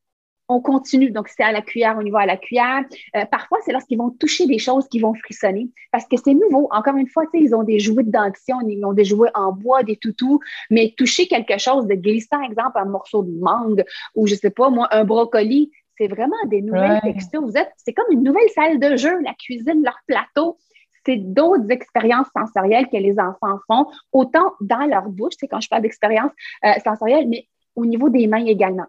on 0.50 0.60
continue. 0.60 1.12
Donc, 1.12 1.30
c'est 1.30 1.44
à 1.44 1.52
la 1.52 1.62
cuillère, 1.62 1.96
on 1.98 2.06
y 2.06 2.10
va 2.10 2.22
à 2.22 2.26
la 2.26 2.36
cuillère. 2.36 2.84
Euh, 3.16 3.26
parfois, 3.26 3.60
c'est 3.64 3.72
lorsqu'ils 3.72 3.98
vont 3.98 4.10
toucher 4.10 4.48
des 4.48 4.58
choses 4.58 4.88
qui 4.88 5.00
vont 5.00 5.14
frissonner 5.14 5.70
parce 5.92 6.06
que 6.06 6.18
c'est 6.18 6.34
nouveau. 6.34 6.68
Encore 6.72 6.98
une 6.98 7.08
fois, 7.08 7.24
ils 7.34 7.54
ont 7.56 7.64
des 7.64 7.80
jouets 7.80 8.04
de 8.04 8.12
dentition, 8.12 8.58
ils 8.68 8.84
ont 8.84 8.94
des 8.94 9.06
jouets 9.06 9.30
en 9.36 9.54
bois, 9.54 9.84
des 9.84 9.96
toutous, 9.96 10.40
mais 10.70 10.94
toucher 10.98 11.28
quelque 11.28 11.58
chose 11.60 11.86
de 11.86 11.94
glissant, 11.94 12.42
exemple, 12.42 12.78
un 12.80 12.86
morceau 12.86 13.24
de 13.24 13.32
mangue 13.40 13.86
ou 14.16 14.28
je 14.28 14.36
sais 14.36 14.50
pas, 14.50 14.70
moi, 14.70 14.88
un 14.92 15.06
brocoli, 15.06 15.72
c'est 15.98 16.08
vraiment 16.08 16.36
des 16.48 16.62
nouvelles 16.62 17.00
textures. 17.02 17.42
Vous 17.42 17.58
êtes, 17.58 17.72
c'est 17.78 17.94
comme 17.94 18.12
une 18.12 18.24
nouvelle 18.24 18.50
salle 18.56 18.80
de 18.80 18.96
jeu, 18.96 19.22
la 19.22 19.34
cuisine, 19.34 19.84
leur 19.84 20.00
plateau. 20.08 20.58
C'est 21.06 21.18
d'autres 21.18 21.70
expériences 21.70 22.28
sensorielles 22.36 22.88
que 22.88 22.98
les 22.98 23.20
enfants 23.20 23.60
font, 23.68 23.88
autant 24.12 24.54
dans 24.62 24.86
leur 24.86 25.10
bouche, 25.10 25.34
c'est 25.40 25.48
quand 25.48 25.62
je 25.62 25.70
parle 25.70 25.82
d'expérience 25.82 26.32
euh, 26.66 26.74
sensorielle, 26.84 27.28
mais 27.28 27.48
au 27.76 27.86
niveau 27.86 28.10
des 28.10 28.28
mains 28.28 28.46
également. 28.46 28.86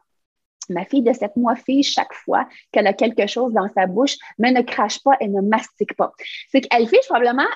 Ma 0.70 0.84
fille 0.84 1.02
de 1.02 1.12
7 1.12 1.36
mois 1.36 1.56
fait 1.56 1.82
chaque 1.82 2.14
fois 2.14 2.48
qu'elle 2.72 2.86
a 2.86 2.92
quelque 2.92 3.26
chose 3.26 3.52
dans 3.52 3.68
sa 3.74 3.86
bouche, 3.86 4.16
mais 4.38 4.52
ne 4.52 4.62
crache 4.62 5.02
pas 5.02 5.16
et 5.20 5.28
ne 5.28 5.40
mastique 5.42 5.94
pas. 5.96 6.12
C'est 6.50 6.62
qu'elle 6.62 6.88
fait 6.88 7.00
probablement 7.06 7.46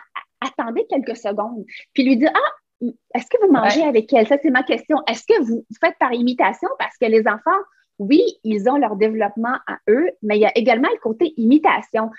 attendez 0.41 0.87
quelques 0.89 1.17
secondes, 1.17 1.65
puis 1.93 2.05
lui 2.05 2.17
dit 2.17 2.27
Ah, 2.27 2.89
est-ce 3.15 3.27
que 3.27 3.45
vous 3.45 3.53
mangez 3.53 3.83
avec 3.83 4.13
elle? 4.13 4.27
Ça, 4.27 4.37
c'est 4.43 4.51
ma 4.51 4.63
question. 4.63 4.99
Est-ce 5.09 5.25
que 5.27 5.43
vous 5.43 5.65
faites 5.81 5.97
par 5.99 6.13
imitation? 6.13 6.69
Parce 6.79 6.97
que 6.99 7.07
les 7.07 7.27
enfants, 7.27 7.51
oui, 7.99 8.23
ils 8.43 8.69
ont 8.69 8.77
leur 8.77 8.97
développement 8.97 9.57
à 9.67 9.79
eux, 9.89 10.11
mais 10.23 10.37
il 10.37 10.41
y 10.41 10.47
a 10.47 10.57
également 10.57 10.89
le 10.93 10.99
côté 10.99 11.33
imitation. 11.37 12.11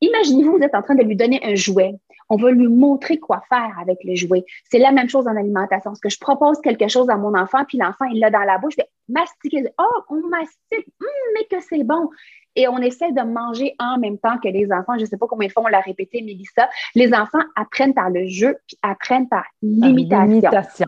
Imaginez-vous, 0.00 0.58
vous 0.58 0.62
êtes 0.62 0.74
en 0.74 0.82
train 0.82 0.94
de 0.94 1.02
lui 1.02 1.16
donner 1.16 1.40
un 1.42 1.56
jouet. 1.56 1.94
On 2.30 2.36
va 2.36 2.50
lui 2.50 2.68
montrer 2.68 3.18
quoi 3.18 3.42
faire 3.48 3.74
avec 3.80 3.98
le 4.04 4.14
jouet. 4.14 4.44
C'est 4.70 4.78
la 4.78 4.92
même 4.92 5.08
chose 5.08 5.26
en 5.26 5.36
alimentation. 5.36 5.92
Est-ce 5.92 6.00
que 6.00 6.10
je 6.10 6.18
propose 6.18 6.60
quelque 6.60 6.88
chose 6.88 7.08
à 7.10 7.16
mon 7.16 7.34
enfant, 7.34 7.64
puis 7.66 7.78
l'enfant, 7.78 8.04
il 8.06 8.20
l'a 8.20 8.30
dans 8.30 8.40
la 8.40 8.58
bouche, 8.58 8.74
je 8.76 8.82
vais 8.82 8.90
mastiquer. 9.08 9.64
Oh, 9.78 10.02
on 10.10 10.28
mastique, 10.28 10.86
hum, 11.00 11.08
mais 11.34 11.44
que 11.50 11.62
c'est 11.62 11.84
bon. 11.84 12.10
et 12.56 12.66
on 12.66 12.78
essaie 12.78 13.12
de 13.12 13.22
manger 13.22 13.74
en 13.78 13.98
même 13.98 14.18
temps 14.18 14.36
que 14.38 14.48
les 14.48 14.70
enfants. 14.72 14.94
Je 14.96 15.02
ne 15.02 15.06
sais 15.06 15.16
pas 15.16 15.26
combien 15.28 15.46
de 15.46 15.52
fois 15.52 15.62
on 15.64 15.68
l'a 15.68 15.80
répété, 15.80 16.22
Mélissa. 16.22 16.68
Les 16.94 17.14
enfants 17.14 17.42
apprennent 17.54 17.94
par 17.94 18.10
le 18.10 18.26
jeu 18.26 18.56
puis 18.66 18.76
apprennent 18.82 19.28
par 19.28 19.44
l'imitation. 19.62 20.86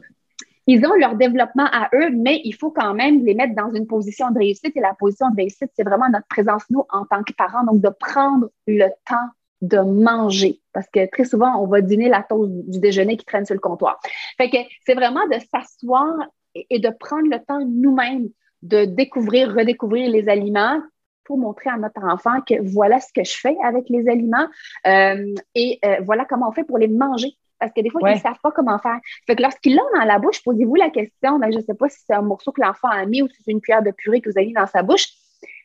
Ils 0.66 0.84
ont 0.86 0.94
leur 0.94 1.16
développement 1.16 1.66
à 1.72 1.88
eux, 1.94 2.10
mais 2.10 2.40
il 2.44 2.52
faut 2.52 2.70
quand 2.70 2.94
même 2.94 3.24
les 3.24 3.34
mettre 3.34 3.54
dans 3.54 3.72
une 3.72 3.86
position 3.86 4.30
de 4.30 4.38
réussite. 4.38 4.76
Et 4.76 4.80
la 4.80 4.94
position 4.94 5.30
de 5.30 5.36
réussite, 5.36 5.70
c'est 5.74 5.84
vraiment 5.84 6.08
notre 6.08 6.26
présence, 6.26 6.64
nous, 6.70 6.84
en 6.90 7.06
tant 7.06 7.22
que 7.22 7.32
parents. 7.32 7.64
Donc, 7.64 7.80
de 7.80 7.88
prendre 7.88 8.50
le 8.66 8.88
temps 9.08 9.28
de 9.60 9.78
manger. 9.78 10.60
Parce 10.72 10.88
que 10.88 11.08
très 11.10 11.24
souvent, 11.24 11.62
on 11.62 11.66
va 11.66 11.80
dîner 11.80 12.08
la 12.08 12.22
toast 12.22 12.50
du 12.68 12.78
déjeuner 12.78 13.16
qui 13.16 13.24
traîne 13.24 13.44
sur 13.44 13.54
le 13.54 13.60
comptoir. 13.60 14.00
Fait 14.36 14.50
que 14.50 14.58
c'est 14.86 14.94
vraiment 14.94 15.26
de 15.26 15.36
s'asseoir 15.52 16.14
et 16.54 16.78
de 16.78 16.90
prendre 16.90 17.28
le 17.28 17.38
temps 17.44 17.64
nous-mêmes 17.64 18.28
de 18.62 18.84
découvrir, 18.84 19.54
redécouvrir 19.54 20.10
les 20.10 20.28
aliments 20.28 20.80
pour 21.24 21.38
montrer 21.38 21.70
à 21.70 21.76
notre 21.76 22.02
enfant 22.04 22.40
que 22.40 22.54
voilà 22.72 23.00
ce 23.00 23.12
que 23.12 23.24
je 23.24 23.36
fais 23.36 23.56
avec 23.62 23.88
les 23.88 24.08
aliments 24.08 24.48
euh, 24.86 25.34
et 25.54 25.78
euh, 25.84 25.96
voilà 26.04 26.24
comment 26.24 26.48
on 26.48 26.52
fait 26.52 26.64
pour 26.64 26.78
les 26.78 26.88
manger. 26.88 27.28
Parce 27.58 27.72
que 27.72 27.82
des 27.82 27.90
fois, 27.90 28.00
ils 28.10 28.14
ne 28.14 28.20
savent 28.20 28.40
pas 28.42 28.52
comment 28.52 28.78
faire. 28.78 28.98
Fait 29.26 29.36
que 29.36 29.42
lorsqu'ils 29.42 29.76
l'ont 29.76 29.84
dans 29.94 30.06
la 30.06 30.18
bouche, 30.18 30.42
posez-vous 30.42 30.76
la 30.76 30.88
question, 30.88 31.38
ben, 31.38 31.52
je 31.52 31.58
ne 31.58 31.62
sais 31.62 31.74
pas 31.74 31.90
si 31.90 31.98
c'est 32.06 32.14
un 32.14 32.22
morceau 32.22 32.52
que 32.52 32.62
l'enfant 32.62 32.88
a 32.88 33.04
mis 33.04 33.20
ou 33.20 33.28
si 33.28 33.42
c'est 33.42 33.50
une 33.50 33.60
cuillère 33.60 33.82
de 33.82 33.90
purée 33.90 34.22
que 34.22 34.30
vous 34.30 34.38
avez 34.38 34.46
mis 34.46 34.54
dans 34.54 34.66
sa 34.66 34.82
bouche. 34.82 35.08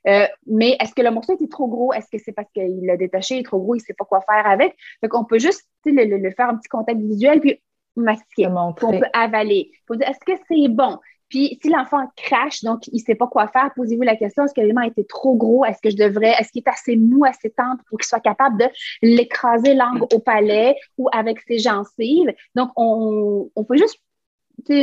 Euh, 0.08 0.26
mais 0.46 0.78
est-ce 0.80 0.94
que 0.94 1.02
le 1.02 1.12
morceau 1.12 1.34
était 1.34 1.48
trop 1.48 1.68
gros? 1.68 1.94
Est-ce 1.94 2.08
que 2.12 2.18
c'est 2.24 2.32
parce 2.32 2.52
qu'il 2.52 2.86
l'a 2.86 2.98
détaché, 2.98 3.36
il 3.36 3.40
est 3.40 3.44
trop 3.44 3.60
gros, 3.60 3.76
il 3.76 3.80
ne 3.80 3.84
sait 3.84 3.94
pas 3.94 4.06
quoi 4.06 4.22
faire 4.22 4.46
avec? 4.46 4.76
Fait 5.02 5.08
qu'on 5.08 5.26
peut 5.26 5.40
juste 5.40 5.64
le, 5.86 6.32
faire 6.32 6.50
un 6.50 6.58
petit 6.58 6.70
contact 6.70 7.00
visuel, 7.00 7.40
puis 7.40 7.62
mastiquer. 7.96 8.48
On 8.48 8.74
peut 8.74 9.02
avaler. 9.14 9.72
Faut 9.88 9.96
dire, 9.96 10.10
est-ce 10.10 10.20
que 10.26 10.40
c'est 10.48 10.68
bon? 10.70 11.00
Puis 11.30 11.58
si 11.62 11.70
l'enfant 11.70 12.06
crache, 12.16 12.64
donc 12.64 12.88
il 12.88 12.98
ne 12.98 13.00
sait 13.00 13.16
pas 13.16 13.28
quoi 13.28 13.48
faire, 13.48 13.72
posez-vous 13.76 14.04
la 14.04 14.16
question, 14.16 14.46
est-ce 14.46 14.54
que 14.54 14.62
l'élément 14.62 14.82
était 14.82 15.04
trop 15.04 15.36
gros? 15.36 15.66
Est-ce 15.66 15.82
que 15.82 15.90
je 15.90 15.98
devrais, 15.98 16.34
est-ce 16.40 16.52
qu'il 16.52 16.62
est 16.66 16.70
assez 16.70 16.96
mou, 16.96 17.26
assez 17.26 17.50
tendre 17.50 17.82
pour 17.90 17.98
qu'il 17.98 18.06
soit 18.06 18.20
capable 18.20 18.60
de 18.60 18.66
l'écraser 19.02 19.74
langue 19.74 20.04
au 20.14 20.20
palais 20.20 20.76
ou 20.98 21.10
avec 21.12 21.40
ses 21.42 21.58
gencives? 21.58 22.32
Donc, 22.54 22.70
on, 22.76 23.50
on 23.56 23.64
peut 23.64 23.78
juste 23.78 24.00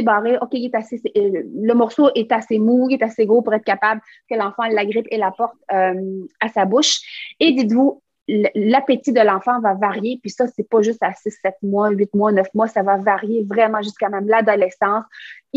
barré, 0.03 0.39
OK, 0.41 0.51
il 0.53 0.67
est 0.67 0.75
assez, 0.75 1.01
euh, 1.17 1.43
le 1.55 1.75
morceau 1.75 2.11
est 2.15 2.31
assez 2.33 2.59
mou, 2.59 2.89
il 2.91 2.95
est 2.95 3.03
assez 3.03 3.27
gros 3.27 3.43
pour 3.43 3.55
être 3.55 3.65
capable 3.65 4.01
que 4.31 4.37
l'enfant 4.37 4.65
l'agrippe 4.65 5.07
et 5.11 5.19
l'apporte 5.19 5.57
euh, 5.73 6.25
à 6.41 6.49
sa 6.49 6.65
bouche. 6.65 7.01
Et 7.41 7.53
dites-vous, 7.53 8.03
l'appétit 8.29 9.13
de 9.13 9.21
l'enfant 9.21 9.61
va 9.61 9.75
varier, 9.75 10.19
puis 10.23 10.31
ça, 10.31 10.47
c'est 10.47 10.69
pas 10.69 10.83
juste 10.83 11.03
à 11.03 11.13
6, 11.13 11.39
7 11.43 11.55
mois, 11.63 11.91
8 11.91 12.15
mois, 12.15 12.33
9 12.33 12.47
mois, 12.55 12.69
ça 12.69 12.83
va 12.83 12.97
varier 12.97 13.45
vraiment 13.45 13.83
jusqu'à 13.83 14.09
même 14.09 14.29
l'adolescence. 14.29 15.05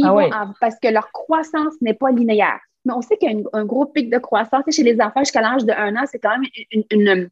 Ah 0.03 0.51
parce 0.59 0.75
que 0.81 0.89
leur 0.89 1.11
croissance 1.11 1.73
n'est 1.81 1.93
pas 1.93 2.11
linéaire. 2.11 2.59
Mais 2.85 2.93
on 2.93 3.01
sait 3.01 3.17
qu'il 3.17 3.31
y 3.31 3.33
a 3.33 3.49
un 3.53 3.65
gros 3.65 3.85
pic 3.85 4.11
de 4.11 4.17
croissance. 4.17 4.63
Chez 4.69 4.83
les 4.83 4.99
enfants 5.01 5.21
jusqu'à 5.21 5.41
l'âge 5.41 5.65
de 5.65 5.71
1 5.71 5.95
an, 5.95 6.03
c'est 6.05 6.19
quand 6.19 6.37
même 6.37 6.49
une, 6.71 6.83
une 6.91 7.29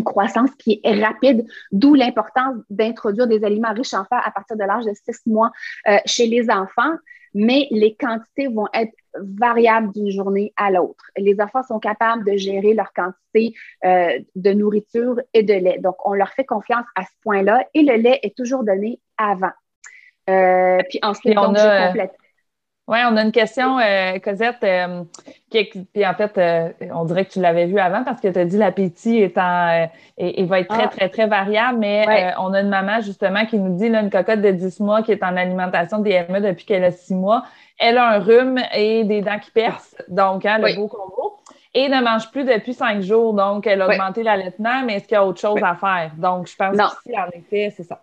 croissance 0.00 0.50
qui 0.58 0.80
est 0.82 1.04
rapide, 1.04 1.46
d'où 1.70 1.94
l'importance 1.94 2.56
d'introduire 2.70 3.26
des 3.26 3.44
aliments 3.44 3.72
riches 3.72 3.94
en 3.94 4.04
fer 4.04 4.20
à 4.24 4.30
partir 4.30 4.56
de 4.56 4.64
l'âge 4.64 4.84
de 4.84 4.92
6 4.94 5.26
mois 5.26 5.50
euh, 5.88 5.98
chez 6.06 6.26
les 6.26 6.50
enfants, 6.50 6.92
mais 7.34 7.66
les 7.70 7.94
quantités 7.94 8.48
vont 8.48 8.68
être 8.74 8.92
variables 9.14 9.92
d'une 9.92 10.10
journée 10.10 10.52
à 10.56 10.70
l'autre. 10.70 11.04
Les 11.16 11.40
enfants 11.40 11.62
sont 11.62 11.78
capables 11.78 12.24
de 12.24 12.36
gérer 12.36 12.74
leur 12.74 12.92
quantité 12.92 13.54
euh, 13.84 14.18
de 14.34 14.52
nourriture 14.52 15.20
et 15.34 15.42
de 15.42 15.54
lait. 15.54 15.78
Donc, 15.78 15.96
on 16.04 16.14
leur 16.14 16.30
fait 16.30 16.44
confiance 16.44 16.86
à 16.94 17.02
ce 17.02 17.12
point-là 17.22 17.66
et 17.74 17.82
le 17.82 17.96
lait 17.96 18.20
est 18.22 18.36
toujours 18.36 18.64
donné 18.64 19.00
avant. 19.18 19.52
Euh, 20.30 20.78
puis 20.88 20.98
ensuite, 21.02 21.36
on 21.36 21.54
a... 21.54 21.88
complète. 21.88 22.12
Oui, 22.88 22.98
on 23.08 23.16
a 23.16 23.22
une 23.22 23.30
question, 23.30 23.78
euh, 23.78 24.18
Cosette, 24.18 24.64
euh, 24.64 25.04
qui, 25.50 25.64
puis 25.94 26.04
en 26.04 26.14
fait, 26.14 26.36
euh, 26.36 26.68
on 26.92 27.04
dirait 27.04 27.24
que 27.24 27.30
tu 27.30 27.40
l'avais 27.40 27.66
vu 27.66 27.78
avant 27.78 28.02
parce 28.02 28.20
que 28.20 28.26
tu 28.26 28.36
as 28.36 28.44
dit 28.44 28.58
l'appétit 28.58 29.18
étant 29.18 29.88
et, 30.18 30.44
va 30.44 30.60
être 30.60 30.68
très, 30.68 30.84
ah. 30.84 30.88
très, 30.88 31.08
très 31.08 31.26
variable, 31.28 31.78
mais 31.78 32.34
on 32.40 32.52
a 32.52 32.60
une 32.60 32.68
maman 32.68 33.00
justement 33.00 33.46
qui 33.46 33.58
nous 33.58 33.76
dit 33.76 33.88
là, 33.88 34.00
une 34.00 34.10
cocotte 34.10 34.40
de 34.40 34.50
10 34.50 34.80
mois 34.80 35.02
qui 35.02 35.12
est 35.12 35.22
en 35.22 35.36
alimentation 35.36 36.00
DME 36.00 36.40
depuis 36.40 36.64
qu'elle 36.64 36.82
a 36.82 36.90
6 36.90 37.14
mois. 37.14 37.44
Elle 37.78 37.98
a 37.98 38.08
un 38.08 38.18
rhume 38.18 38.58
et 38.74 39.04
des 39.04 39.22
dents 39.22 39.38
qui 39.38 39.52
percent, 39.52 39.96
donc 40.08 40.44
hein, 40.44 40.58
le 40.58 40.74
beau 40.74 40.88
combo. 40.88 41.38
Et 41.74 41.88
ne 41.88 42.02
mange 42.02 42.30
plus 42.32 42.44
depuis 42.44 42.74
5 42.74 43.00
jours, 43.00 43.32
donc 43.32 43.66
elle 43.66 43.80
a 43.80 43.88
augmenté 43.88 44.24
l'allaitement, 44.24 44.82
mais 44.84 44.96
est-ce 44.96 45.04
qu'il 45.06 45.14
y 45.14 45.18
a 45.18 45.24
autre 45.24 45.40
chose 45.40 45.60
à 45.62 45.76
faire? 45.76 46.12
Donc, 46.18 46.48
je 46.48 46.56
pense 46.56 46.76
que 46.76 47.16
en 47.16 47.28
effet, 47.32 47.72
c'est 47.74 47.84
ça. 47.84 48.02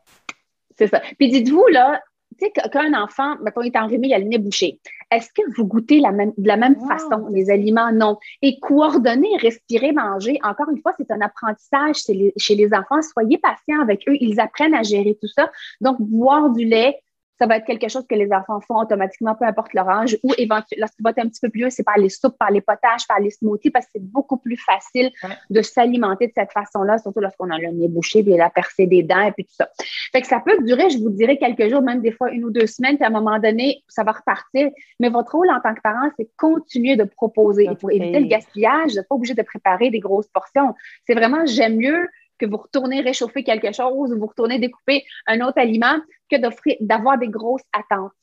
C'est 0.75 0.87
ça. 0.87 1.01
Puis 1.17 1.29
dites-vous, 1.29 1.67
là, 1.67 1.99
tu 2.39 2.45
sais, 2.45 2.69
qu'un 2.69 2.93
enfant, 2.93 3.35
il 3.61 3.67
est 3.67 3.77
enrhumé, 3.77 4.07
il 4.07 4.13
a 4.13 4.19
le 4.19 4.25
nez 4.25 4.37
bouché. 4.37 4.79
Est-ce 5.11 5.29
que 5.29 5.41
vous 5.55 5.65
goûtez 5.65 5.99
la 5.99 6.11
même, 6.11 6.33
de 6.37 6.47
la 6.47 6.57
même 6.57 6.75
façon 6.87 7.27
les 7.31 7.49
aliments? 7.49 7.91
Non. 7.91 8.17
Et 8.41 8.59
coordonner, 8.59 9.37
respirer, 9.37 9.91
manger, 9.91 10.39
encore 10.43 10.69
une 10.69 10.81
fois, 10.81 10.93
c'est 10.97 11.11
un 11.11 11.21
apprentissage 11.21 11.97
chez 12.37 12.55
les 12.55 12.73
enfants. 12.73 13.01
Soyez 13.01 13.37
patients 13.37 13.81
avec 13.81 14.07
eux. 14.07 14.15
Ils 14.19 14.39
apprennent 14.39 14.75
à 14.75 14.83
gérer 14.83 15.17
tout 15.19 15.27
ça. 15.27 15.51
Donc, 15.81 15.97
boire 15.99 16.49
du 16.51 16.65
lait, 16.65 17.01
ça 17.39 17.47
va 17.47 17.57
être 17.57 17.65
quelque 17.65 17.87
chose 17.87 18.05
que 18.07 18.15
les 18.15 18.31
enfants 18.33 18.59
font 18.59 18.79
automatiquement, 18.79 19.33
peu 19.33 19.45
importe 19.45 19.73
leur 19.73 19.89
âge, 19.89 20.17
ou 20.23 20.33
éventuellement, 20.37 20.81
lorsqu'il 20.81 21.03
va 21.03 21.11
être 21.11 21.19
un 21.19 21.29
petit 21.29 21.39
peu 21.39 21.49
plus 21.49 21.59
vieux, 21.59 21.69
c'est 21.69 21.83
par 21.83 21.97
les 21.97 22.09
soupes, 22.09 22.37
par 22.37 22.51
les 22.51 22.61
potages, 22.61 23.07
par 23.07 23.19
les 23.19 23.29
smoothies, 23.29 23.71
parce 23.71 23.85
que 23.85 23.91
c'est 23.95 24.03
beaucoup 24.03 24.37
plus 24.37 24.57
facile 24.57 25.09
de 25.49 25.61
s'alimenter 25.61 26.27
de 26.27 26.33
cette 26.35 26.51
façon-là, 26.51 26.97
surtout 26.97 27.21
lorsqu'on 27.21 27.49
a 27.49 27.57
le 27.57 27.69
nez 27.71 27.87
bouché, 27.87 28.23
puis 28.23 28.35
la 28.35 28.49
percée 28.49 28.87
des 28.87 29.03
dents, 29.03 29.21
et 29.21 29.31
puis 29.31 29.45
tout 29.45 29.53
ça. 29.53 29.69
Fait 30.11 30.21
que 30.21 30.27
ça 30.27 30.41
peut 30.45 30.61
durer, 30.63 30.89
je 30.89 30.97
vous 30.97 31.09
dirais, 31.09 31.37
quelques 31.37 31.69
jours, 31.69 31.81
même 31.81 32.01
des 32.01 32.11
fois 32.11 32.29
une 32.31 32.43
ou 32.43 32.51
deux 32.51 32.67
semaines, 32.67 32.97
puis 32.97 33.05
à 33.05 33.07
un 33.07 33.11
moment 33.11 33.39
donné, 33.39 33.83
ça 33.87 34.03
va 34.03 34.11
repartir. 34.11 34.69
Mais 34.99 35.09
votre 35.09 35.33
rôle 35.35 35.49
en 35.49 35.61
tant 35.61 35.73
que 35.73 35.81
parent, 35.81 36.09
c'est 36.17 36.29
continuer 36.37 36.97
de 36.97 37.05
proposer. 37.05 37.65
Et 37.65 37.75
pour 37.75 37.91
éviter 37.91 38.19
le 38.19 38.27
gaspillage, 38.27 38.91
vous 38.91 38.95
n'êtes 38.95 39.07
pas 39.07 39.15
obligé 39.15 39.33
de 39.33 39.41
préparer 39.43 39.89
des 39.89 39.99
grosses 39.99 40.27
portions. 40.27 40.73
C'est 41.07 41.13
vraiment, 41.13 41.45
j'aime 41.45 41.77
mieux 41.77 42.07
que 42.39 42.45
vous 42.45 42.57
retournez 42.57 43.01
réchauffer 43.01 43.43
quelque 43.43 43.71
chose 43.71 44.11
ou 44.11 44.17
vous 44.17 44.27
retournez 44.27 44.59
découper 44.59 45.03
un 45.27 45.41
autre 45.41 45.59
aliment 45.59 45.97
que 46.29 46.37
d'avoir 46.83 47.17
des 47.17 47.27
grosses 47.27 47.63
attentes. 47.73 48.13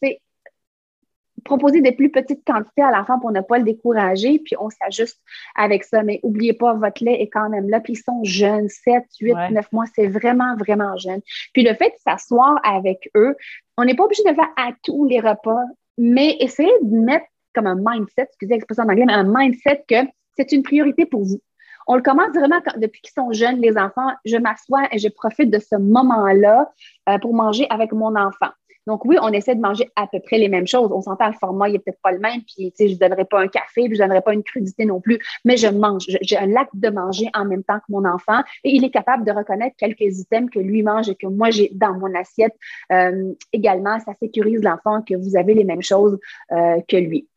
proposer 1.44 1.80
des 1.80 1.92
plus 1.92 2.10
petites 2.10 2.44
quantités 2.44 2.82
à 2.82 2.90
l'enfant 2.90 3.20
pour 3.20 3.30
ne 3.30 3.40
pas 3.40 3.58
le 3.58 3.64
décourager, 3.64 4.40
puis 4.40 4.56
on 4.58 4.68
s'ajuste 4.68 5.20
avec 5.54 5.84
ça. 5.84 6.02
Mais 6.02 6.18
n'oubliez 6.24 6.54
pas, 6.54 6.74
votre 6.74 7.04
lait 7.04 7.22
est 7.22 7.28
quand 7.28 7.48
même 7.48 7.68
là, 7.68 7.78
puis 7.80 7.92
ils 7.92 8.02
sont 8.02 8.24
jeunes, 8.24 8.68
7, 8.68 9.04
8, 9.20 9.34
9 9.52 9.72
mois, 9.72 9.84
c'est 9.94 10.08
vraiment, 10.08 10.56
vraiment 10.56 10.96
jeune. 10.96 11.20
Puis 11.52 11.62
le 11.62 11.74
fait 11.74 11.90
de 11.90 11.96
s'asseoir 12.04 12.58
avec 12.64 13.10
eux, 13.16 13.36
on 13.76 13.84
n'est 13.84 13.94
pas 13.94 14.04
obligé 14.04 14.22
de 14.24 14.34
faire 14.34 14.50
à 14.56 14.70
tous 14.82 15.06
les 15.06 15.20
repas, 15.20 15.62
mais 15.98 16.36
essayez 16.40 16.72
de 16.82 16.96
mettre 16.96 17.26
comme 17.54 17.66
un 17.66 17.76
mindset, 17.76 18.24
excusez 18.24 18.54
l'expression 18.54 18.84
en 18.84 18.88
anglais, 18.88 19.06
mais 19.06 19.14
un 19.14 19.24
mindset 19.24 19.84
que 19.88 19.96
c'est 20.36 20.52
une 20.52 20.62
priorité 20.62 21.06
pour 21.06 21.24
vous. 21.24 21.40
On 21.86 21.94
le 21.94 22.02
commence 22.02 22.30
vraiment 22.34 22.60
depuis 22.76 23.00
qu'ils 23.00 23.12
sont 23.12 23.32
jeunes, 23.32 23.60
les 23.60 23.76
enfants. 23.78 24.10
Je 24.24 24.36
m'assois 24.36 24.88
et 24.92 24.98
je 24.98 25.08
profite 25.08 25.50
de 25.50 25.58
ce 25.58 25.76
moment-là 25.76 26.70
euh, 27.08 27.18
pour 27.18 27.34
manger 27.34 27.66
avec 27.70 27.92
mon 27.92 28.16
enfant. 28.16 28.50
Donc 28.86 29.04
oui, 29.04 29.16
on 29.20 29.32
essaie 29.32 29.54
de 29.54 29.60
manger 29.60 29.88
à 29.96 30.06
peu 30.06 30.20
près 30.20 30.38
les 30.38 30.48
mêmes 30.48 30.66
choses. 30.66 30.92
On 30.92 31.02
s'entend, 31.02 31.26
le 31.26 31.32
format, 31.32 31.68
il 31.68 31.72
n'est 31.72 31.78
peut-être 31.80 32.00
pas 32.02 32.12
le 32.12 32.20
même, 32.20 32.40
puis 32.42 32.72
je 32.78 32.84
ne 32.84 32.94
donnerai 32.94 33.24
pas 33.24 33.40
un 33.40 33.48
café, 33.48 33.88
puis 33.88 33.96
je 33.96 34.02
ne 34.02 34.06
donnerai 34.06 34.20
pas 34.20 34.32
une 34.32 34.44
crudité 34.44 34.84
non 34.84 35.00
plus, 35.00 35.18
mais 35.44 35.56
je 35.56 35.66
mange. 35.66 36.04
J'ai 36.22 36.38
un 36.38 36.54
acte 36.54 36.74
de 36.74 36.88
manger 36.88 37.26
en 37.34 37.44
même 37.44 37.64
temps 37.64 37.78
que 37.78 37.90
mon 37.90 38.04
enfant 38.04 38.40
et 38.62 38.70
il 38.70 38.84
est 38.84 38.90
capable 38.90 39.24
de 39.24 39.32
reconnaître 39.32 39.74
quelques 39.76 40.20
items 40.20 40.50
que 40.50 40.60
lui 40.60 40.82
mange 40.82 41.08
et 41.08 41.16
que 41.16 41.26
moi 41.26 41.50
j'ai 41.50 41.70
dans 41.74 41.94
mon 41.94 42.14
assiette. 42.14 42.54
Euh, 42.92 43.32
également, 43.52 43.98
ça 44.00 44.12
sécurise 44.20 44.62
l'enfant 44.62 45.02
que 45.02 45.14
vous 45.14 45.36
avez 45.36 45.54
les 45.54 45.64
mêmes 45.64 45.82
choses 45.82 46.18
euh, 46.52 46.80
que 46.86 46.96
lui. 46.96 47.28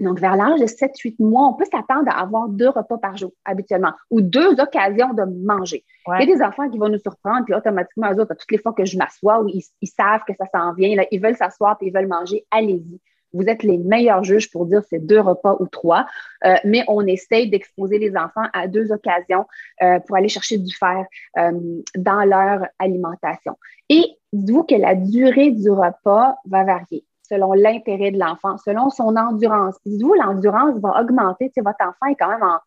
Donc, 0.00 0.18
vers 0.18 0.36
l'âge 0.36 0.60
de 0.60 0.66
7-8 0.66 1.16
mois, 1.20 1.48
on 1.48 1.54
peut 1.54 1.64
s'attendre 1.70 2.08
à 2.08 2.20
avoir 2.20 2.48
deux 2.48 2.68
repas 2.68 2.98
par 2.98 3.16
jour 3.16 3.32
habituellement 3.44 3.92
ou 4.10 4.20
deux 4.20 4.58
occasions 4.60 5.12
de 5.14 5.24
manger. 5.44 5.84
Il 6.08 6.26
y 6.28 6.32
a 6.32 6.36
des 6.36 6.42
enfants 6.42 6.68
qui 6.68 6.78
vont 6.78 6.88
nous 6.88 6.98
surprendre, 6.98 7.44
puis 7.44 7.54
automatiquement, 7.54 8.12
eux 8.12 8.20
autres, 8.20 8.34
toutes 8.34 8.50
les 8.50 8.58
fois 8.58 8.72
que 8.72 8.84
je 8.84 8.98
m'assois, 8.98 9.44
ils, 9.48 9.62
ils, 9.80 9.86
savent 9.86 10.22
que 10.26 10.32
ça 10.38 10.46
s'en 10.52 10.72
vient, 10.72 10.96
là, 10.96 11.06
ils 11.10 11.20
veulent 11.20 11.36
s'asseoir 11.36 11.78
puis 11.78 11.88
ils 11.88 11.94
veulent 11.94 12.08
manger, 12.08 12.44
allez-y. 12.50 13.00
Vous 13.32 13.44
êtes 13.44 13.62
les 13.62 13.78
meilleurs 13.78 14.24
juges 14.24 14.50
pour 14.50 14.66
dire 14.66 14.82
c'est 14.88 14.98
deux 14.98 15.20
repas 15.20 15.56
ou 15.58 15.66
trois, 15.66 16.06
euh, 16.44 16.56
mais 16.64 16.84
on 16.88 17.06
essaye 17.06 17.48
d'exposer 17.48 17.98
les 17.98 18.16
enfants 18.16 18.46
à 18.52 18.68
deux 18.68 18.92
occasions 18.92 19.46
euh, 19.82 20.00
pour 20.00 20.16
aller 20.16 20.28
chercher 20.28 20.58
du 20.58 20.74
fer 20.74 21.06
euh, 21.38 21.52
dans 21.96 22.24
leur 22.24 22.66
alimentation. 22.78 23.56
Et 23.88 24.04
dites-vous 24.32 24.64
que 24.64 24.74
la 24.74 24.94
durée 24.94 25.50
du 25.50 25.70
repas 25.70 26.36
va 26.46 26.64
varier 26.64 27.04
selon 27.32 27.54
l'intérêt 27.54 28.10
de 28.10 28.18
l'enfant, 28.18 28.58
selon 28.58 28.90
son 28.90 29.16
endurance. 29.16 29.76
Puis 29.84 29.98
vous, 30.02 30.14
l'endurance 30.14 30.78
va 30.80 31.00
augmenter. 31.00 31.50
Tu 31.56 31.62
votre 31.62 31.80
enfant 31.80 32.06
est 32.10 32.16
quand 32.16 32.28
même 32.28 32.42
en, 32.42 32.58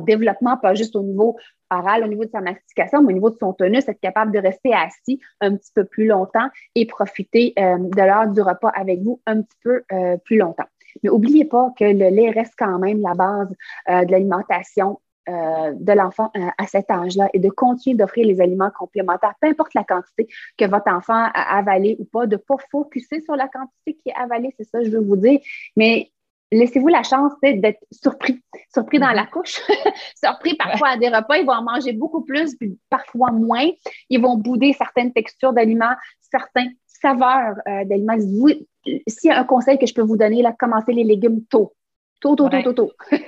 développement, 0.00 0.58
pas 0.58 0.74
juste 0.74 0.94
au 0.96 1.02
niveau 1.02 1.36
oral, 1.70 2.04
au 2.04 2.08
niveau 2.08 2.26
de 2.26 2.30
sa 2.30 2.42
mastication, 2.42 3.00
mais 3.00 3.12
au 3.12 3.14
niveau 3.14 3.30
de 3.30 3.38
son 3.38 3.54
tonus, 3.54 3.88
être 3.88 4.00
capable 4.00 4.32
de 4.32 4.38
rester 4.38 4.74
assis 4.74 5.18
un 5.40 5.56
petit 5.56 5.72
peu 5.74 5.84
plus 5.84 6.06
longtemps 6.06 6.48
et 6.74 6.84
profiter 6.84 7.54
euh, 7.58 7.78
de 7.78 8.02
l'heure 8.02 8.26
du 8.26 8.42
repas 8.42 8.68
avec 8.74 9.00
vous 9.00 9.22
un 9.24 9.40
petit 9.40 9.56
peu 9.62 9.82
euh, 9.92 10.18
plus 10.18 10.36
longtemps. 10.36 10.66
Mais 11.02 11.08
n'oubliez 11.08 11.46
pas 11.46 11.72
que 11.78 11.84
le 11.84 12.10
lait 12.10 12.30
reste 12.30 12.52
quand 12.58 12.78
même 12.78 13.00
la 13.00 13.14
base 13.14 13.54
euh, 13.88 14.04
de 14.04 14.12
l'alimentation 14.12 15.00
euh, 15.28 15.72
de 15.74 15.92
l'enfant 15.92 16.30
euh, 16.36 16.46
à 16.56 16.66
cet 16.66 16.90
âge-là 16.90 17.28
et 17.34 17.38
de 17.38 17.50
continuer 17.50 17.96
d'offrir 17.96 18.26
les 18.26 18.40
aliments 18.40 18.70
complémentaires, 18.70 19.34
peu 19.40 19.48
importe 19.48 19.74
la 19.74 19.84
quantité 19.84 20.26
que 20.56 20.64
votre 20.64 20.90
enfant 20.90 21.28
a 21.34 21.58
avalé 21.58 21.96
ou 21.98 22.04
pas, 22.04 22.26
de 22.26 22.36
ne 22.36 22.40
pas 22.40 22.56
focuser 22.70 23.20
sur 23.20 23.36
la 23.36 23.48
quantité 23.48 23.94
qui 23.94 24.08
est 24.08 24.14
avalée, 24.14 24.54
c'est 24.56 24.64
ça 24.64 24.78
que 24.78 24.86
je 24.86 24.90
veux 24.90 25.04
vous 25.04 25.16
dire. 25.16 25.38
Mais 25.76 26.10
laissez-vous 26.50 26.88
la 26.88 27.02
chance 27.02 27.32
d'être 27.42 27.84
surpris, 27.92 28.42
surpris 28.72 28.98
dans 28.98 29.10
la 29.10 29.24
mm-hmm. 29.24 29.30
couche, 29.30 29.60
surpris 30.16 30.54
parfois 30.54 30.90
à 30.90 30.96
des 30.96 31.08
repas, 31.08 31.36
ils 31.36 31.46
vont 31.46 31.52
en 31.52 31.62
manger 31.62 31.92
beaucoup 31.92 32.22
plus, 32.22 32.56
puis 32.56 32.78
parfois 32.88 33.30
moins. 33.30 33.68
Ils 34.08 34.20
vont 34.20 34.36
bouder 34.36 34.72
certaines 34.72 35.12
textures 35.12 35.52
d'aliments, 35.52 35.94
certaines 36.20 36.72
saveurs 36.86 37.56
euh, 37.68 37.84
d'aliments. 37.84 38.18
S'il 38.18 39.30
y 39.30 39.30
a 39.30 39.40
un 39.40 39.44
conseil 39.44 39.78
que 39.78 39.86
je 39.86 39.94
peux 39.94 40.02
vous 40.02 40.16
donner, 40.16 40.42
là, 40.42 40.54
commencez 40.58 40.92
les 40.92 41.04
légumes 41.04 41.44
tôt. 41.50 41.74
Tôt, 42.20 42.34
tôt, 42.34 42.48
tôt, 42.48 42.62
tôt, 42.62 42.72
tôt. 42.72 42.92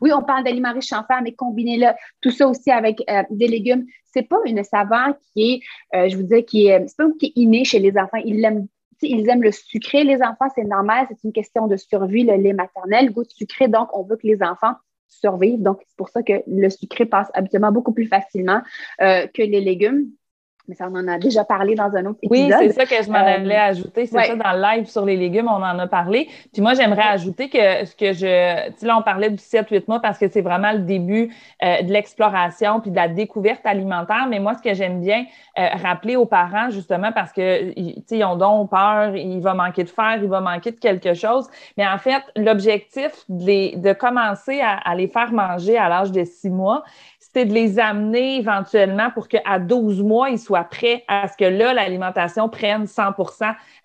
oui, 0.00 0.10
on 0.12 0.22
parle 0.22 0.44
d'aliments 0.44 0.72
riches 0.72 0.92
en 0.92 1.04
fer, 1.04 1.20
mais 1.22 1.32
combinez-le, 1.32 1.88
tout 2.20 2.30
ça 2.30 2.48
aussi 2.48 2.70
avec 2.70 3.02
euh, 3.10 3.22
des 3.30 3.48
légumes. 3.48 3.86
C'est 4.06 4.22
pas 4.22 4.38
une 4.46 4.64
saveur 4.64 5.14
qui 5.32 5.52
est, 5.52 5.96
euh, 5.96 6.08
je 6.08 6.16
vous 6.16 6.22
dis, 6.22 6.44
qui 6.44 6.68
est, 6.68 6.86
c'est 6.88 6.96
pas 6.96 7.04
qui 7.18 7.26
est 7.26 7.32
innée 7.36 7.64
chez 7.64 7.78
les 7.78 7.96
enfants. 7.98 8.18
Ils 8.24 8.40
l'aiment 8.40 8.66
ils 9.02 9.28
aiment 9.28 9.42
le 9.42 9.52
sucré, 9.52 10.02
les 10.02 10.16
enfants, 10.22 10.48
c'est 10.54 10.64
normal, 10.64 11.06
c'est 11.08 11.22
une 11.22 11.32
question 11.32 11.68
de 11.68 11.76
survie, 11.76 12.24
le 12.24 12.34
lait 12.34 12.52
maternel, 12.52 13.12
goût 13.12 13.22
de 13.22 13.30
sucré, 13.30 13.68
donc 13.68 13.96
on 13.96 14.02
veut 14.02 14.16
que 14.16 14.26
les 14.26 14.42
enfants 14.42 14.74
survivent. 15.06 15.62
Donc, 15.62 15.80
c'est 15.86 15.96
pour 15.96 16.08
ça 16.08 16.22
que 16.22 16.42
le 16.46 16.68
sucré 16.68 17.06
passe 17.06 17.28
habituellement 17.34 17.72
beaucoup 17.72 17.92
plus 17.92 18.06
facilement 18.06 18.60
euh, 19.00 19.26
que 19.28 19.42
les 19.42 19.60
légumes 19.60 20.10
mais 20.68 20.74
ça, 20.74 20.86
on 20.90 20.94
en 20.94 21.08
a 21.08 21.18
déjà 21.18 21.44
parlé 21.44 21.74
dans 21.74 21.94
un 21.96 22.04
autre 22.06 22.18
épisode. 22.22 22.60
Oui, 22.60 22.68
c'est 22.68 22.72
ça 22.72 22.84
que 22.84 23.02
je 23.02 23.10
m'en 23.10 23.16
allais 23.16 23.56
euh, 23.56 23.70
ajouter. 23.70 24.06
C'est 24.06 24.26
ça, 24.26 24.36
dans 24.36 24.52
le 24.52 24.60
live 24.60 24.86
sur 24.86 25.04
les 25.04 25.16
légumes, 25.16 25.48
on 25.48 25.62
en 25.62 25.78
a 25.78 25.86
parlé. 25.86 26.28
Puis 26.52 26.60
moi, 26.60 26.74
j'aimerais 26.74 27.08
ajouter 27.08 27.48
que 27.48 27.86
ce 27.86 27.96
que 27.96 28.12
je. 28.12 28.68
Tu 28.72 28.78
sais, 28.78 28.86
là, 28.86 28.98
on 28.98 29.02
parlait 29.02 29.30
du 29.30 29.36
7-8 29.36 29.84
mois 29.88 30.00
parce 30.00 30.18
que 30.18 30.28
c'est 30.28 30.42
vraiment 30.42 30.72
le 30.72 30.80
début 30.80 31.34
euh, 31.64 31.82
de 31.82 31.90
l'exploration 31.90 32.80
puis 32.80 32.90
de 32.90 32.96
la 32.96 33.08
découverte 33.08 33.64
alimentaire. 33.64 34.26
Mais 34.28 34.40
moi, 34.40 34.54
ce 34.54 34.62
que 34.62 34.74
j'aime 34.74 35.00
bien 35.00 35.24
euh, 35.58 35.68
rappeler 35.82 36.16
aux 36.16 36.26
parents, 36.26 36.68
justement, 36.68 37.12
parce 37.12 37.32
que, 37.32 37.72
tu 37.72 38.02
sais, 38.06 38.18
ils 38.18 38.24
ont 38.24 38.36
donc 38.36 38.70
peur, 38.70 39.16
il 39.16 39.40
va 39.40 39.54
manquer 39.54 39.84
de 39.84 39.90
fer, 39.90 40.18
il 40.20 40.28
va 40.28 40.40
manquer 40.40 40.72
de 40.72 40.78
quelque 40.78 41.14
chose. 41.14 41.48
Mais 41.78 41.86
en 41.86 41.98
fait, 41.98 42.22
l'objectif 42.36 43.24
de, 43.30 43.78
de 43.78 43.92
commencer 43.94 44.60
à, 44.60 44.76
à 44.76 44.94
les 44.94 45.08
faire 45.08 45.32
manger 45.32 45.78
à 45.78 45.88
l'âge 45.88 46.12
de 46.12 46.24
6 46.24 46.50
mois, 46.50 46.84
c'est 47.32 47.44
de 47.44 47.52
les 47.52 47.78
amener 47.78 48.36
éventuellement 48.36 49.10
pour 49.10 49.28
qu'à 49.28 49.58
12 49.58 50.02
mois, 50.02 50.30
ils 50.30 50.38
soient 50.38 50.64
prêts 50.64 51.04
à 51.08 51.28
ce 51.28 51.36
que 51.36 51.44
là, 51.44 51.74
l'alimentation 51.74 52.48
prenne 52.48 52.86
100 52.86 53.02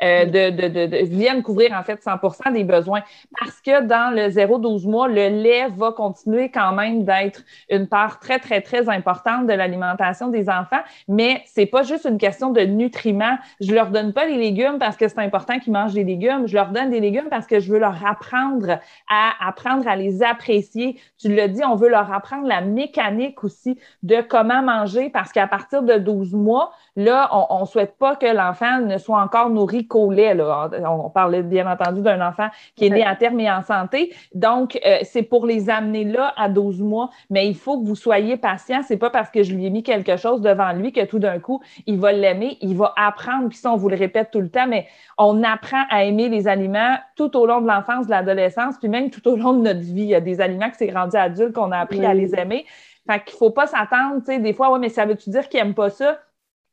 euh, 0.02 0.26
de, 0.26 0.50
de, 0.50 0.68
de, 0.68 0.86
de, 0.86 0.98
vienne 1.06 1.44
couvrir 1.44 1.74
en 1.74 1.84
fait 1.84 2.02
100% 2.02 2.54
des 2.54 2.64
besoins. 2.64 3.02
Parce 3.40 3.60
que 3.62 3.84
dans 3.84 4.14
le 4.14 4.30
0-12 4.30 4.90
mois, 4.90 5.08
le 5.08 5.28
lait 5.30 5.68
va 5.76 5.92
continuer 5.92 6.50
quand 6.50 6.74
même 6.74 7.04
d'être 7.04 7.42
une 7.70 7.88
part 7.88 8.20
très, 8.20 8.40
très, 8.40 8.62
très 8.62 8.90
importante 8.90 9.48
de 9.48 9.54
l'alimentation 9.54 10.30
des 10.30 10.50
enfants. 10.50 10.82
Mais 11.08 11.42
c'est 11.46 11.66
pas 11.66 11.84
juste 11.84 12.06
une 12.06 12.18
question 12.18 12.52
de 12.52 12.62
nutriments. 12.62 13.38
Je 13.60 13.74
leur 13.74 13.90
donne 13.90 14.14
pas 14.14 14.26
les 14.26 14.38
légumes 14.38 14.78
parce 14.80 14.96
que 14.96 15.08
c'est 15.08 15.20
important 15.20 15.60
qu'ils 15.60 15.74
mangent 15.74 15.94
des 15.94 16.04
légumes. 16.04 16.48
Je 16.48 16.56
leur 16.56 16.70
donne 16.70 16.90
des 16.90 17.00
légumes 17.00 17.28
parce 17.30 17.48
que 17.48 17.60
je 17.60 17.72
veux 17.72 17.80
leur 17.80 18.06
apprendre 18.06 18.80
à 19.10 19.48
apprendre 19.48 19.88
à 19.88 19.96
les 19.96 20.24
apprécier. 20.24 21.00
Tu 21.20 21.34
l'as 21.34 21.48
dit, 21.48 21.64
on 21.64 21.76
veut 21.76 21.90
leur 21.90 22.12
apprendre 22.12 22.48
la 22.48 22.62
mécanique 22.62 23.33
aussi 23.44 23.80
de 24.04 24.22
comment 24.22 24.62
manger 24.62 25.10
parce 25.10 25.32
qu'à 25.32 25.48
partir 25.48 25.84
de 25.84 25.98
12 25.98 26.34
mois, 26.34 26.72
là, 26.96 27.30
on 27.50 27.62
ne 27.62 27.66
souhaite 27.66 27.98
pas 27.98 28.16
que 28.16 28.26
l'enfant 28.26 28.80
ne 28.82 28.98
soit 28.98 29.22
encore 29.22 29.50
nourri 29.50 29.88
qu'au 29.88 30.12
lait. 30.12 30.34
Là. 30.34 30.70
On, 30.90 31.10
parlait 31.10 31.44
bien 31.44 31.70
entendu 31.72 32.02
d'un 32.02 32.26
enfant 32.26 32.48
qui 32.76 32.88
est 32.88 32.90
né 32.90 33.06
à 33.06 33.16
terme 33.16 33.40
et 33.40 33.52
en 33.52 33.62
santé. 33.62 34.14
Donc, 34.34 34.80
euh, 34.86 34.98
c'est 35.04 35.24
pour 35.24 35.46
les 35.46 35.70
amener 35.70 36.04
là 36.04 36.34
à 36.38 36.50
12 36.50 36.82
mois, 36.82 37.10
mais 37.30 37.48
il 37.48 37.56
faut 37.56 37.80
que 37.80 37.86
vous 37.86 37.96
soyez 37.96 38.38
patient. 38.38 38.82
C'est 38.84 38.98
pas 38.98 39.10
parce 39.10 39.30
que 39.30 39.44
je 39.44 39.54
lui 39.54 39.66
ai 39.66 39.70
mis 39.70 39.84
quelque 39.84 40.18
chose 40.18 40.42
devant 40.42 40.72
lui 40.74 40.92
que 40.92 41.06
tout 41.06 41.20
d'un 41.20 41.40
coup, 41.40 41.62
il 41.86 42.00
va 42.00 42.12
l'aimer, 42.12 42.58
il 42.62 42.76
va 42.76 42.94
apprendre. 42.96 43.50
Puis 43.50 43.58
ça, 43.58 43.72
on 43.72 43.78
vous 43.78 43.90
le 43.90 43.96
répète 43.96 44.32
tout 44.32 44.42
le 44.42 44.50
temps, 44.50 44.68
mais 44.68 44.88
on 45.18 45.44
apprend 45.44 45.84
à 45.90 46.04
aimer 46.04 46.30
les 46.30 46.48
aliments 46.48 46.98
tout 47.16 47.36
au 47.38 47.46
long 47.46 47.62
de 47.62 47.68
l'enfance, 47.68 48.06
de 48.06 48.12
l'adolescence, 48.12 48.78
puis 48.78 48.90
même 48.90 49.10
tout 49.10 49.28
au 49.28 49.36
long 49.36 49.54
de 49.54 49.62
notre 49.62 49.80
vie. 49.80 50.04
Il 50.04 50.10
y 50.10 50.16
a 50.16 50.22
des 50.22 50.42
aliments 50.42 50.70
que 50.70 50.78
c'est 50.78 50.92
rendu 50.92 51.16
adulte 51.16 51.54
qu'on 51.54 51.72
a 51.72 51.78
appris 51.78 52.06
à 52.06 52.14
les 52.14 52.36
aimer. 52.36 52.66
Fait 53.08 53.24
qu'il 53.24 53.38
faut 53.38 53.52
pas 53.52 53.68
s'attendre, 53.68 54.20
tu 54.20 54.26
sais, 54.28 54.40
des 54.40 54.54
fois, 54.54 54.72
ouais, 54.72 54.80
mais 54.80 54.90
ça 54.90 55.06
veut-tu 55.06 55.30
dire 55.30 55.50
qu'il 55.50 55.60
aime 55.60 55.74
pas 55.76 55.90
ça? 55.90 56.20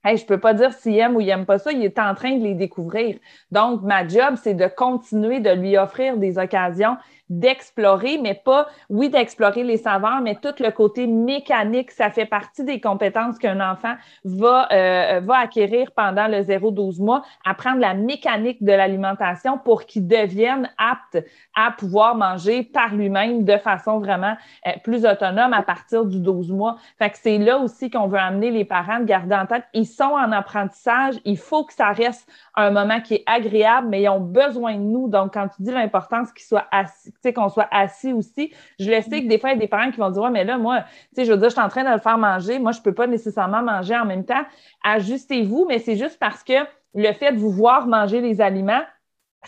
Hey, 0.02 0.16
je 0.16 0.24
peux 0.24 0.40
pas 0.40 0.54
dire 0.54 0.72
s'il 0.72 0.96
aime 0.96 1.14
ou 1.16 1.20
il 1.20 1.28
aime 1.28 1.44
pas 1.44 1.58
ça, 1.58 1.72
il 1.72 1.84
est 1.84 1.98
en 1.98 2.14
train 2.14 2.34
de 2.36 2.42
les 2.42 2.54
découvrir. 2.54 3.18
Donc, 3.52 3.82
ma 3.82 4.08
job, 4.08 4.36
c'est 4.42 4.54
de 4.54 4.66
continuer 4.66 5.40
de 5.40 5.50
lui 5.50 5.76
offrir 5.76 6.16
des 6.16 6.38
occasions 6.38 6.96
d'explorer, 7.30 8.18
mais 8.18 8.34
pas, 8.34 8.66
oui, 8.90 9.08
d'explorer 9.08 9.62
les 9.62 9.76
saveurs, 9.76 10.20
mais 10.20 10.34
tout 10.34 10.54
le 10.58 10.70
côté 10.70 11.06
mécanique, 11.06 11.92
ça 11.92 12.10
fait 12.10 12.26
partie 12.26 12.64
des 12.64 12.80
compétences 12.80 13.38
qu'un 13.38 13.60
enfant 13.60 13.94
va, 14.24 14.68
euh, 14.72 15.20
va 15.20 15.38
acquérir 15.38 15.92
pendant 15.92 16.26
le 16.26 16.42
0-12 16.42 17.00
mois, 17.00 17.22
apprendre 17.46 17.78
la 17.78 17.94
mécanique 17.94 18.62
de 18.62 18.72
l'alimentation 18.72 19.58
pour 19.58 19.86
qu'il 19.86 20.08
devienne 20.08 20.70
apte 20.76 21.24
à 21.54 21.70
pouvoir 21.70 22.16
manger 22.16 22.64
par 22.64 22.94
lui-même 22.94 23.44
de 23.44 23.56
façon 23.58 24.00
vraiment 24.00 24.34
euh, 24.66 24.72
plus 24.82 25.06
autonome 25.06 25.52
à 25.52 25.62
partir 25.62 26.04
du 26.04 26.18
12 26.18 26.50
mois. 26.50 26.78
Fait 26.98 27.10
que 27.10 27.16
c'est 27.16 27.38
là 27.38 27.58
aussi 27.58 27.90
qu'on 27.90 28.08
veut 28.08 28.18
amener 28.18 28.50
les 28.50 28.64
parents 28.64 28.98
de 28.98 29.04
garder 29.04 29.36
en 29.36 29.46
tête, 29.46 29.64
sont 29.90 30.04
en 30.04 30.32
apprentissage, 30.32 31.16
il 31.24 31.36
faut 31.36 31.64
que 31.64 31.72
ça 31.72 31.90
reste 31.92 32.28
un 32.54 32.70
moment 32.70 33.00
qui 33.00 33.14
est 33.14 33.22
agréable, 33.26 33.88
mais 33.88 34.02
ils 34.02 34.08
ont 34.08 34.20
besoin 34.20 34.74
de 34.74 34.80
nous. 34.80 35.08
Donc, 35.08 35.34
quand 35.34 35.48
tu 35.48 35.62
dis 35.62 35.70
l'importance 35.70 36.32
qu'ils 36.32 36.46
soient 36.46 36.66
assis, 36.70 37.12
qu'on 37.34 37.48
soit 37.48 37.68
assis 37.70 38.12
aussi. 38.12 38.52
Je 38.78 38.90
le 38.90 39.00
sais 39.02 39.22
que 39.22 39.28
des 39.28 39.38
fois, 39.38 39.50
il 39.50 39.54
y 39.54 39.56
a 39.56 39.60
des 39.60 39.68
parents 39.68 39.90
qui 39.90 39.98
vont 39.98 40.10
dire 40.10 40.22
Ouais, 40.22 40.30
mais 40.30 40.44
là, 40.44 40.58
moi, 40.58 40.80
tu 40.80 40.86
sais, 41.16 41.24
je 41.24 41.32
veux 41.32 41.38
dire, 41.38 41.48
je 41.48 41.54
suis 41.54 41.62
en 41.62 41.68
train 41.68 41.84
de 41.84 41.90
le 41.90 41.98
faire 41.98 42.18
manger. 42.18 42.58
Moi, 42.58 42.72
je 42.72 42.78
ne 42.78 42.84
peux 42.84 42.94
pas 42.94 43.06
nécessairement 43.06 43.62
manger 43.62 43.96
en 43.96 44.04
même 44.04 44.24
temps. 44.24 44.44
Ajustez-vous, 44.84 45.66
mais 45.68 45.78
c'est 45.78 45.96
juste 45.96 46.18
parce 46.18 46.42
que 46.42 46.54
le 46.94 47.12
fait 47.12 47.32
de 47.32 47.38
vous 47.38 47.50
voir 47.50 47.86
manger 47.86 48.20
les 48.20 48.40
aliments, 48.40 48.82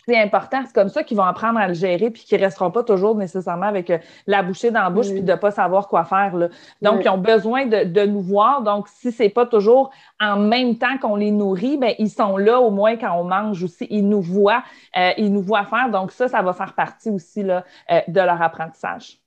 c'est 0.07 0.19
important. 0.19 0.63
C'est 0.65 0.75
comme 0.75 0.89
ça 0.89 1.05
qu'ils 1.05 1.17
vont 1.17 1.25
apprendre 1.25 1.59
à 1.59 1.69
le 1.69 1.75
gérer 1.75 2.11
puis 2.11 2.23
qu'ils 2.23 2.41
ne 2.41 2.45
resteront 2.45 2.71
pas 2.71 2.83
toujours 2.83 3.15
nécessairement 3.15 3.67
avec 3.67 3.91
euh, 3.91 3.99
la 4.27 4.43
bouchée 4.43 4.71
dans 4.71 4.83
la 4.83 4.91
bouche 4.91 5.11
puis 5.11 5.23
de 5.23 5.31
ne 5.31 5.37
pas 5.37 5.51
savoir 5.51 5.87
quoi 5.89 6.05
faire. 6.05 6.35
Là. 6.35 6.49
Donc, 6.81 7.05
ils 7.05 7.09
ont 7.11 7.19
besoin 7.19 7.67
de, 7.67 8.07
nous 8.07 8.23
voir. 8.23 8.63
Donc, 8.63 8.89
si 8.89 9.13
ce 9.13 9.23
n'est 9.23 9.29
pas 9.29 9.45
toujours 9.45 9.91
en 10.19 10.39
même 10.39 10.79
temps 10.79 10.97
qu'on 10.99 11.17
les 11.17 11.31
nourrit, 11.31 11.77
bien, 11.77 11.95
ils 11.99 12.11
sont 12.11 12.39
là 12.39 12.61
au 12.61 12.71
moins 12.71 12.97
quand 12.97 13.15
on 13.19 13.25
mange 13.25 13.63
aussi. 13.63 13.87
Ils 13.91 14.09
nous 14.09 14.23
voient, 14.23 14.65
euh, 14.97 15.13
ils 15.19 15.33
nous 15.33 15.43
voient 15.43 15.67
faire. 15.67 15.91
Donc, 15.91 16.11
ça, 16.11 16.27
ça 16.27 16.41
va 16.41 16.55
faire 16.55 16.75
partie 16.75 17.11
aussi 17.11 17.43
là, 17.43 17.65
euh, 17.91 18.01
de 18.09 18.21
leur 18.21 18.41
apprentissage. 18.41 19.21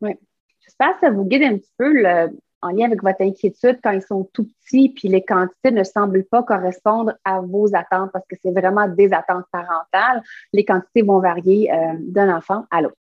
Oui. 0.00 0.14
J'espère 0.60 0.94
que 0.94 1.00
ça 1.00 1.10
vous 1.10 1.24
guide 1.24 1.44
un 1.44 1.56
petit 1.58 1.72
peu 1.78 1.92
le, 1.92 2.30
en 2.62 2.70
lien 2.70 2.86
avec 2.86 3.02
votre 3.02 3.22
inquiétude 3.22 3.78
quand 3.82 3.90
ils 3.90 4.02
sont 4.02 4.28
tout 4.32 4.48
petits, 4.64 4.90
puis 4.90 5.08
les 5.08 5.24
quantités 5.24 5.70
ne 5.70 5.84
semblent 5.84 6.24
pas 6.24 6.42
correspondre 6.42 7.14
à 7.24 7.40
vos 7.40 7.74
attentes 7.74 8.10
parce 8.12 8.26
que 8.26 8.36
c'est 8.42 8.52
vraiment 8.52 8.88
des 8.88 9.12
attentes 9.12 9.46
parentales. 9.52 10.22
Les 10.52 10.64
quantités 10.64 11.02
vont 11.02 11.20
varier 11.20 11.72
euh, 11.72 11.94
d'un 11.98 12.34
enfant 12.36 12.64
à 12.70 12.82
l'autre. 12.82 12.96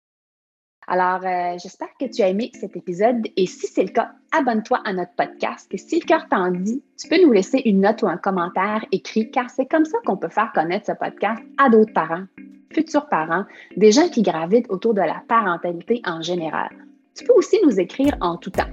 Alors, 0.87 1.25
euh, 1.25 1.57
j'espère 1.63 1.89
que 1.99 2.05
tu 2.05 2.23
as 2.23 2.29
aimé 2.29 2.51
cet 2.61 2.77
épisode 2.77 3.27
et 3.37 3.47
si 3.47 3.67
c'est 3.67 3.85
le 3.85 3.89
cas, 3.89 4.13
abonne-toi 4.33 4.83
à 4.85 4.93
notre 4.93 5.15
podcast. 5.15 5.67
Et 5.73 5.79
si 5.79 6.01
le 6.01 6.05
cœur 6.05 6.29
t'en 6.29 6.51
dit, 6.51 6.83
tu 6.99 7.09
peux 7.09 7.23
nous 7.23 7.33
laisser 7.33 7.63
une 7.65 7.81
note 7.81 8.03
ou 8.03 8.07
un 8.07 8.19
commentaire 8.19 8.85
écrit 8.93 9.31
car 9.31 9.49
c'est 9.49 9.67
comme 9.67 9.87
ça 9.87 9.97
qu'on 10.05 10.19
peut 10.19 10.29
faire 10.29 10.53
connaître 10.53 10.87
ce 10.87 10.93
podcast 10.93 11.43
à 11.57 11.71
d'autres 11.71 11.95
parents, 11.95 12.25
futurs 12.73 13.09
parents, 13.09 13.45
des 13.77 13.93
gens 13.93 14.09
qui 14.11 14.23
gravitent 14.23 14.71
autour 14.71 14.93
de 14.93 15.01
la 15.01 15.23
parentalité 15.27 16.03
en 16.05 16.21
général. 16.21 16.69
Tu 17.17 17.25
peux 17.25 17.33
aussi 17.35 17.59
nous 17.65 17.81
écrire 17.81 18.17
en 18.21 18.37
tout 18.37 18.51
temps 18.51 18.65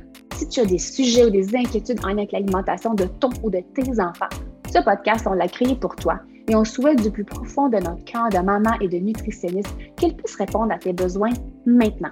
si 0.41 0.47
tu 0.47 0.59
as 0.59 0.65
des 0.65 0.79
sujets 0.79 1.25
ou 1.25 1.29
des 1.29 1.55
inquiétudes 1.55 1.99
en 2.03 2.07
lien 2.07 2.17
avec 2.17 2.31
l'alimentation 2.31 2.95
de 2.95 3.05
ton 3.05 3.29
ou 3.43 3.51
de 3.51 3.59
tes 3.75 3.99
enfants, 3.99 4.29
ce 4.73 4.83
podcast, 4.83 5.27
on 5.29 5.33
l'a 5.33 5.47
créé 5.47 5.75
pour 5.75 5.95
toi 5.95 6.19
et 6.47 6.55
on 6.55 6.63
souhaite 6.63 7.01
du 7.03 7.11
plus 7.11 7.23
profond 7.23 7.69
de 7.69 7.77
notre 7.77 8.03
cœur 8.05 8.29
de 8.29 8.39
maman 8.39 8.71
et 8.81 8.87
de 8.87 8.97
nutritionniste 8.97 9.69
qu'elle 9.97 10.15
puisse 10.15 10.35
répondre 10.35 10.71
à 10.71 10.79
tes 10.79 10.93
besoins 10.93 11.29
maintenant. 11.67 12.09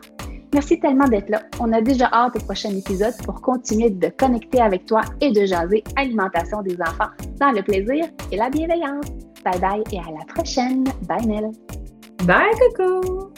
Merci 0.54 0.80
tellement 0.80 1.08
d'être 1.08 1.30
là. 1.30 1.42
On 1.60 1.74
a 1.74 1.82
déjà 1.82 2.08
hâte 2.14 2.36
au 2.36 2.40
prochain 2.40 2.70
épisode 2.70 3.16
pour 3.26 3.42
continuer 3.42 3.90
de 3.90 4.10
connecter 4.10 4.62
avec 4.62 4.86
toi 4.86 5.02
et 5.22 5.32
de 5.32 5.46
jaser 5.46 5.84
alimentation 5.96 6.62
des 6.62 6.80
enfants 6.82 7.10
dans 7.40 7.52
le 7.52 7.64
plaisir 7.64 8.06
et 8.32 8.38
la 8.38 8.52
bienveillance. 8.52 9.06
Bye 9.44 9.60
bye 9.60 9.84
et 9.92 9.98
à 9.98 10.12
la 10.20 10.26
prochaine. 10.34 10.84
Bye 11.08 11.26
Nell. 11.26 11.50
Bye 12.26 12.52
Coco. 12.78 13.32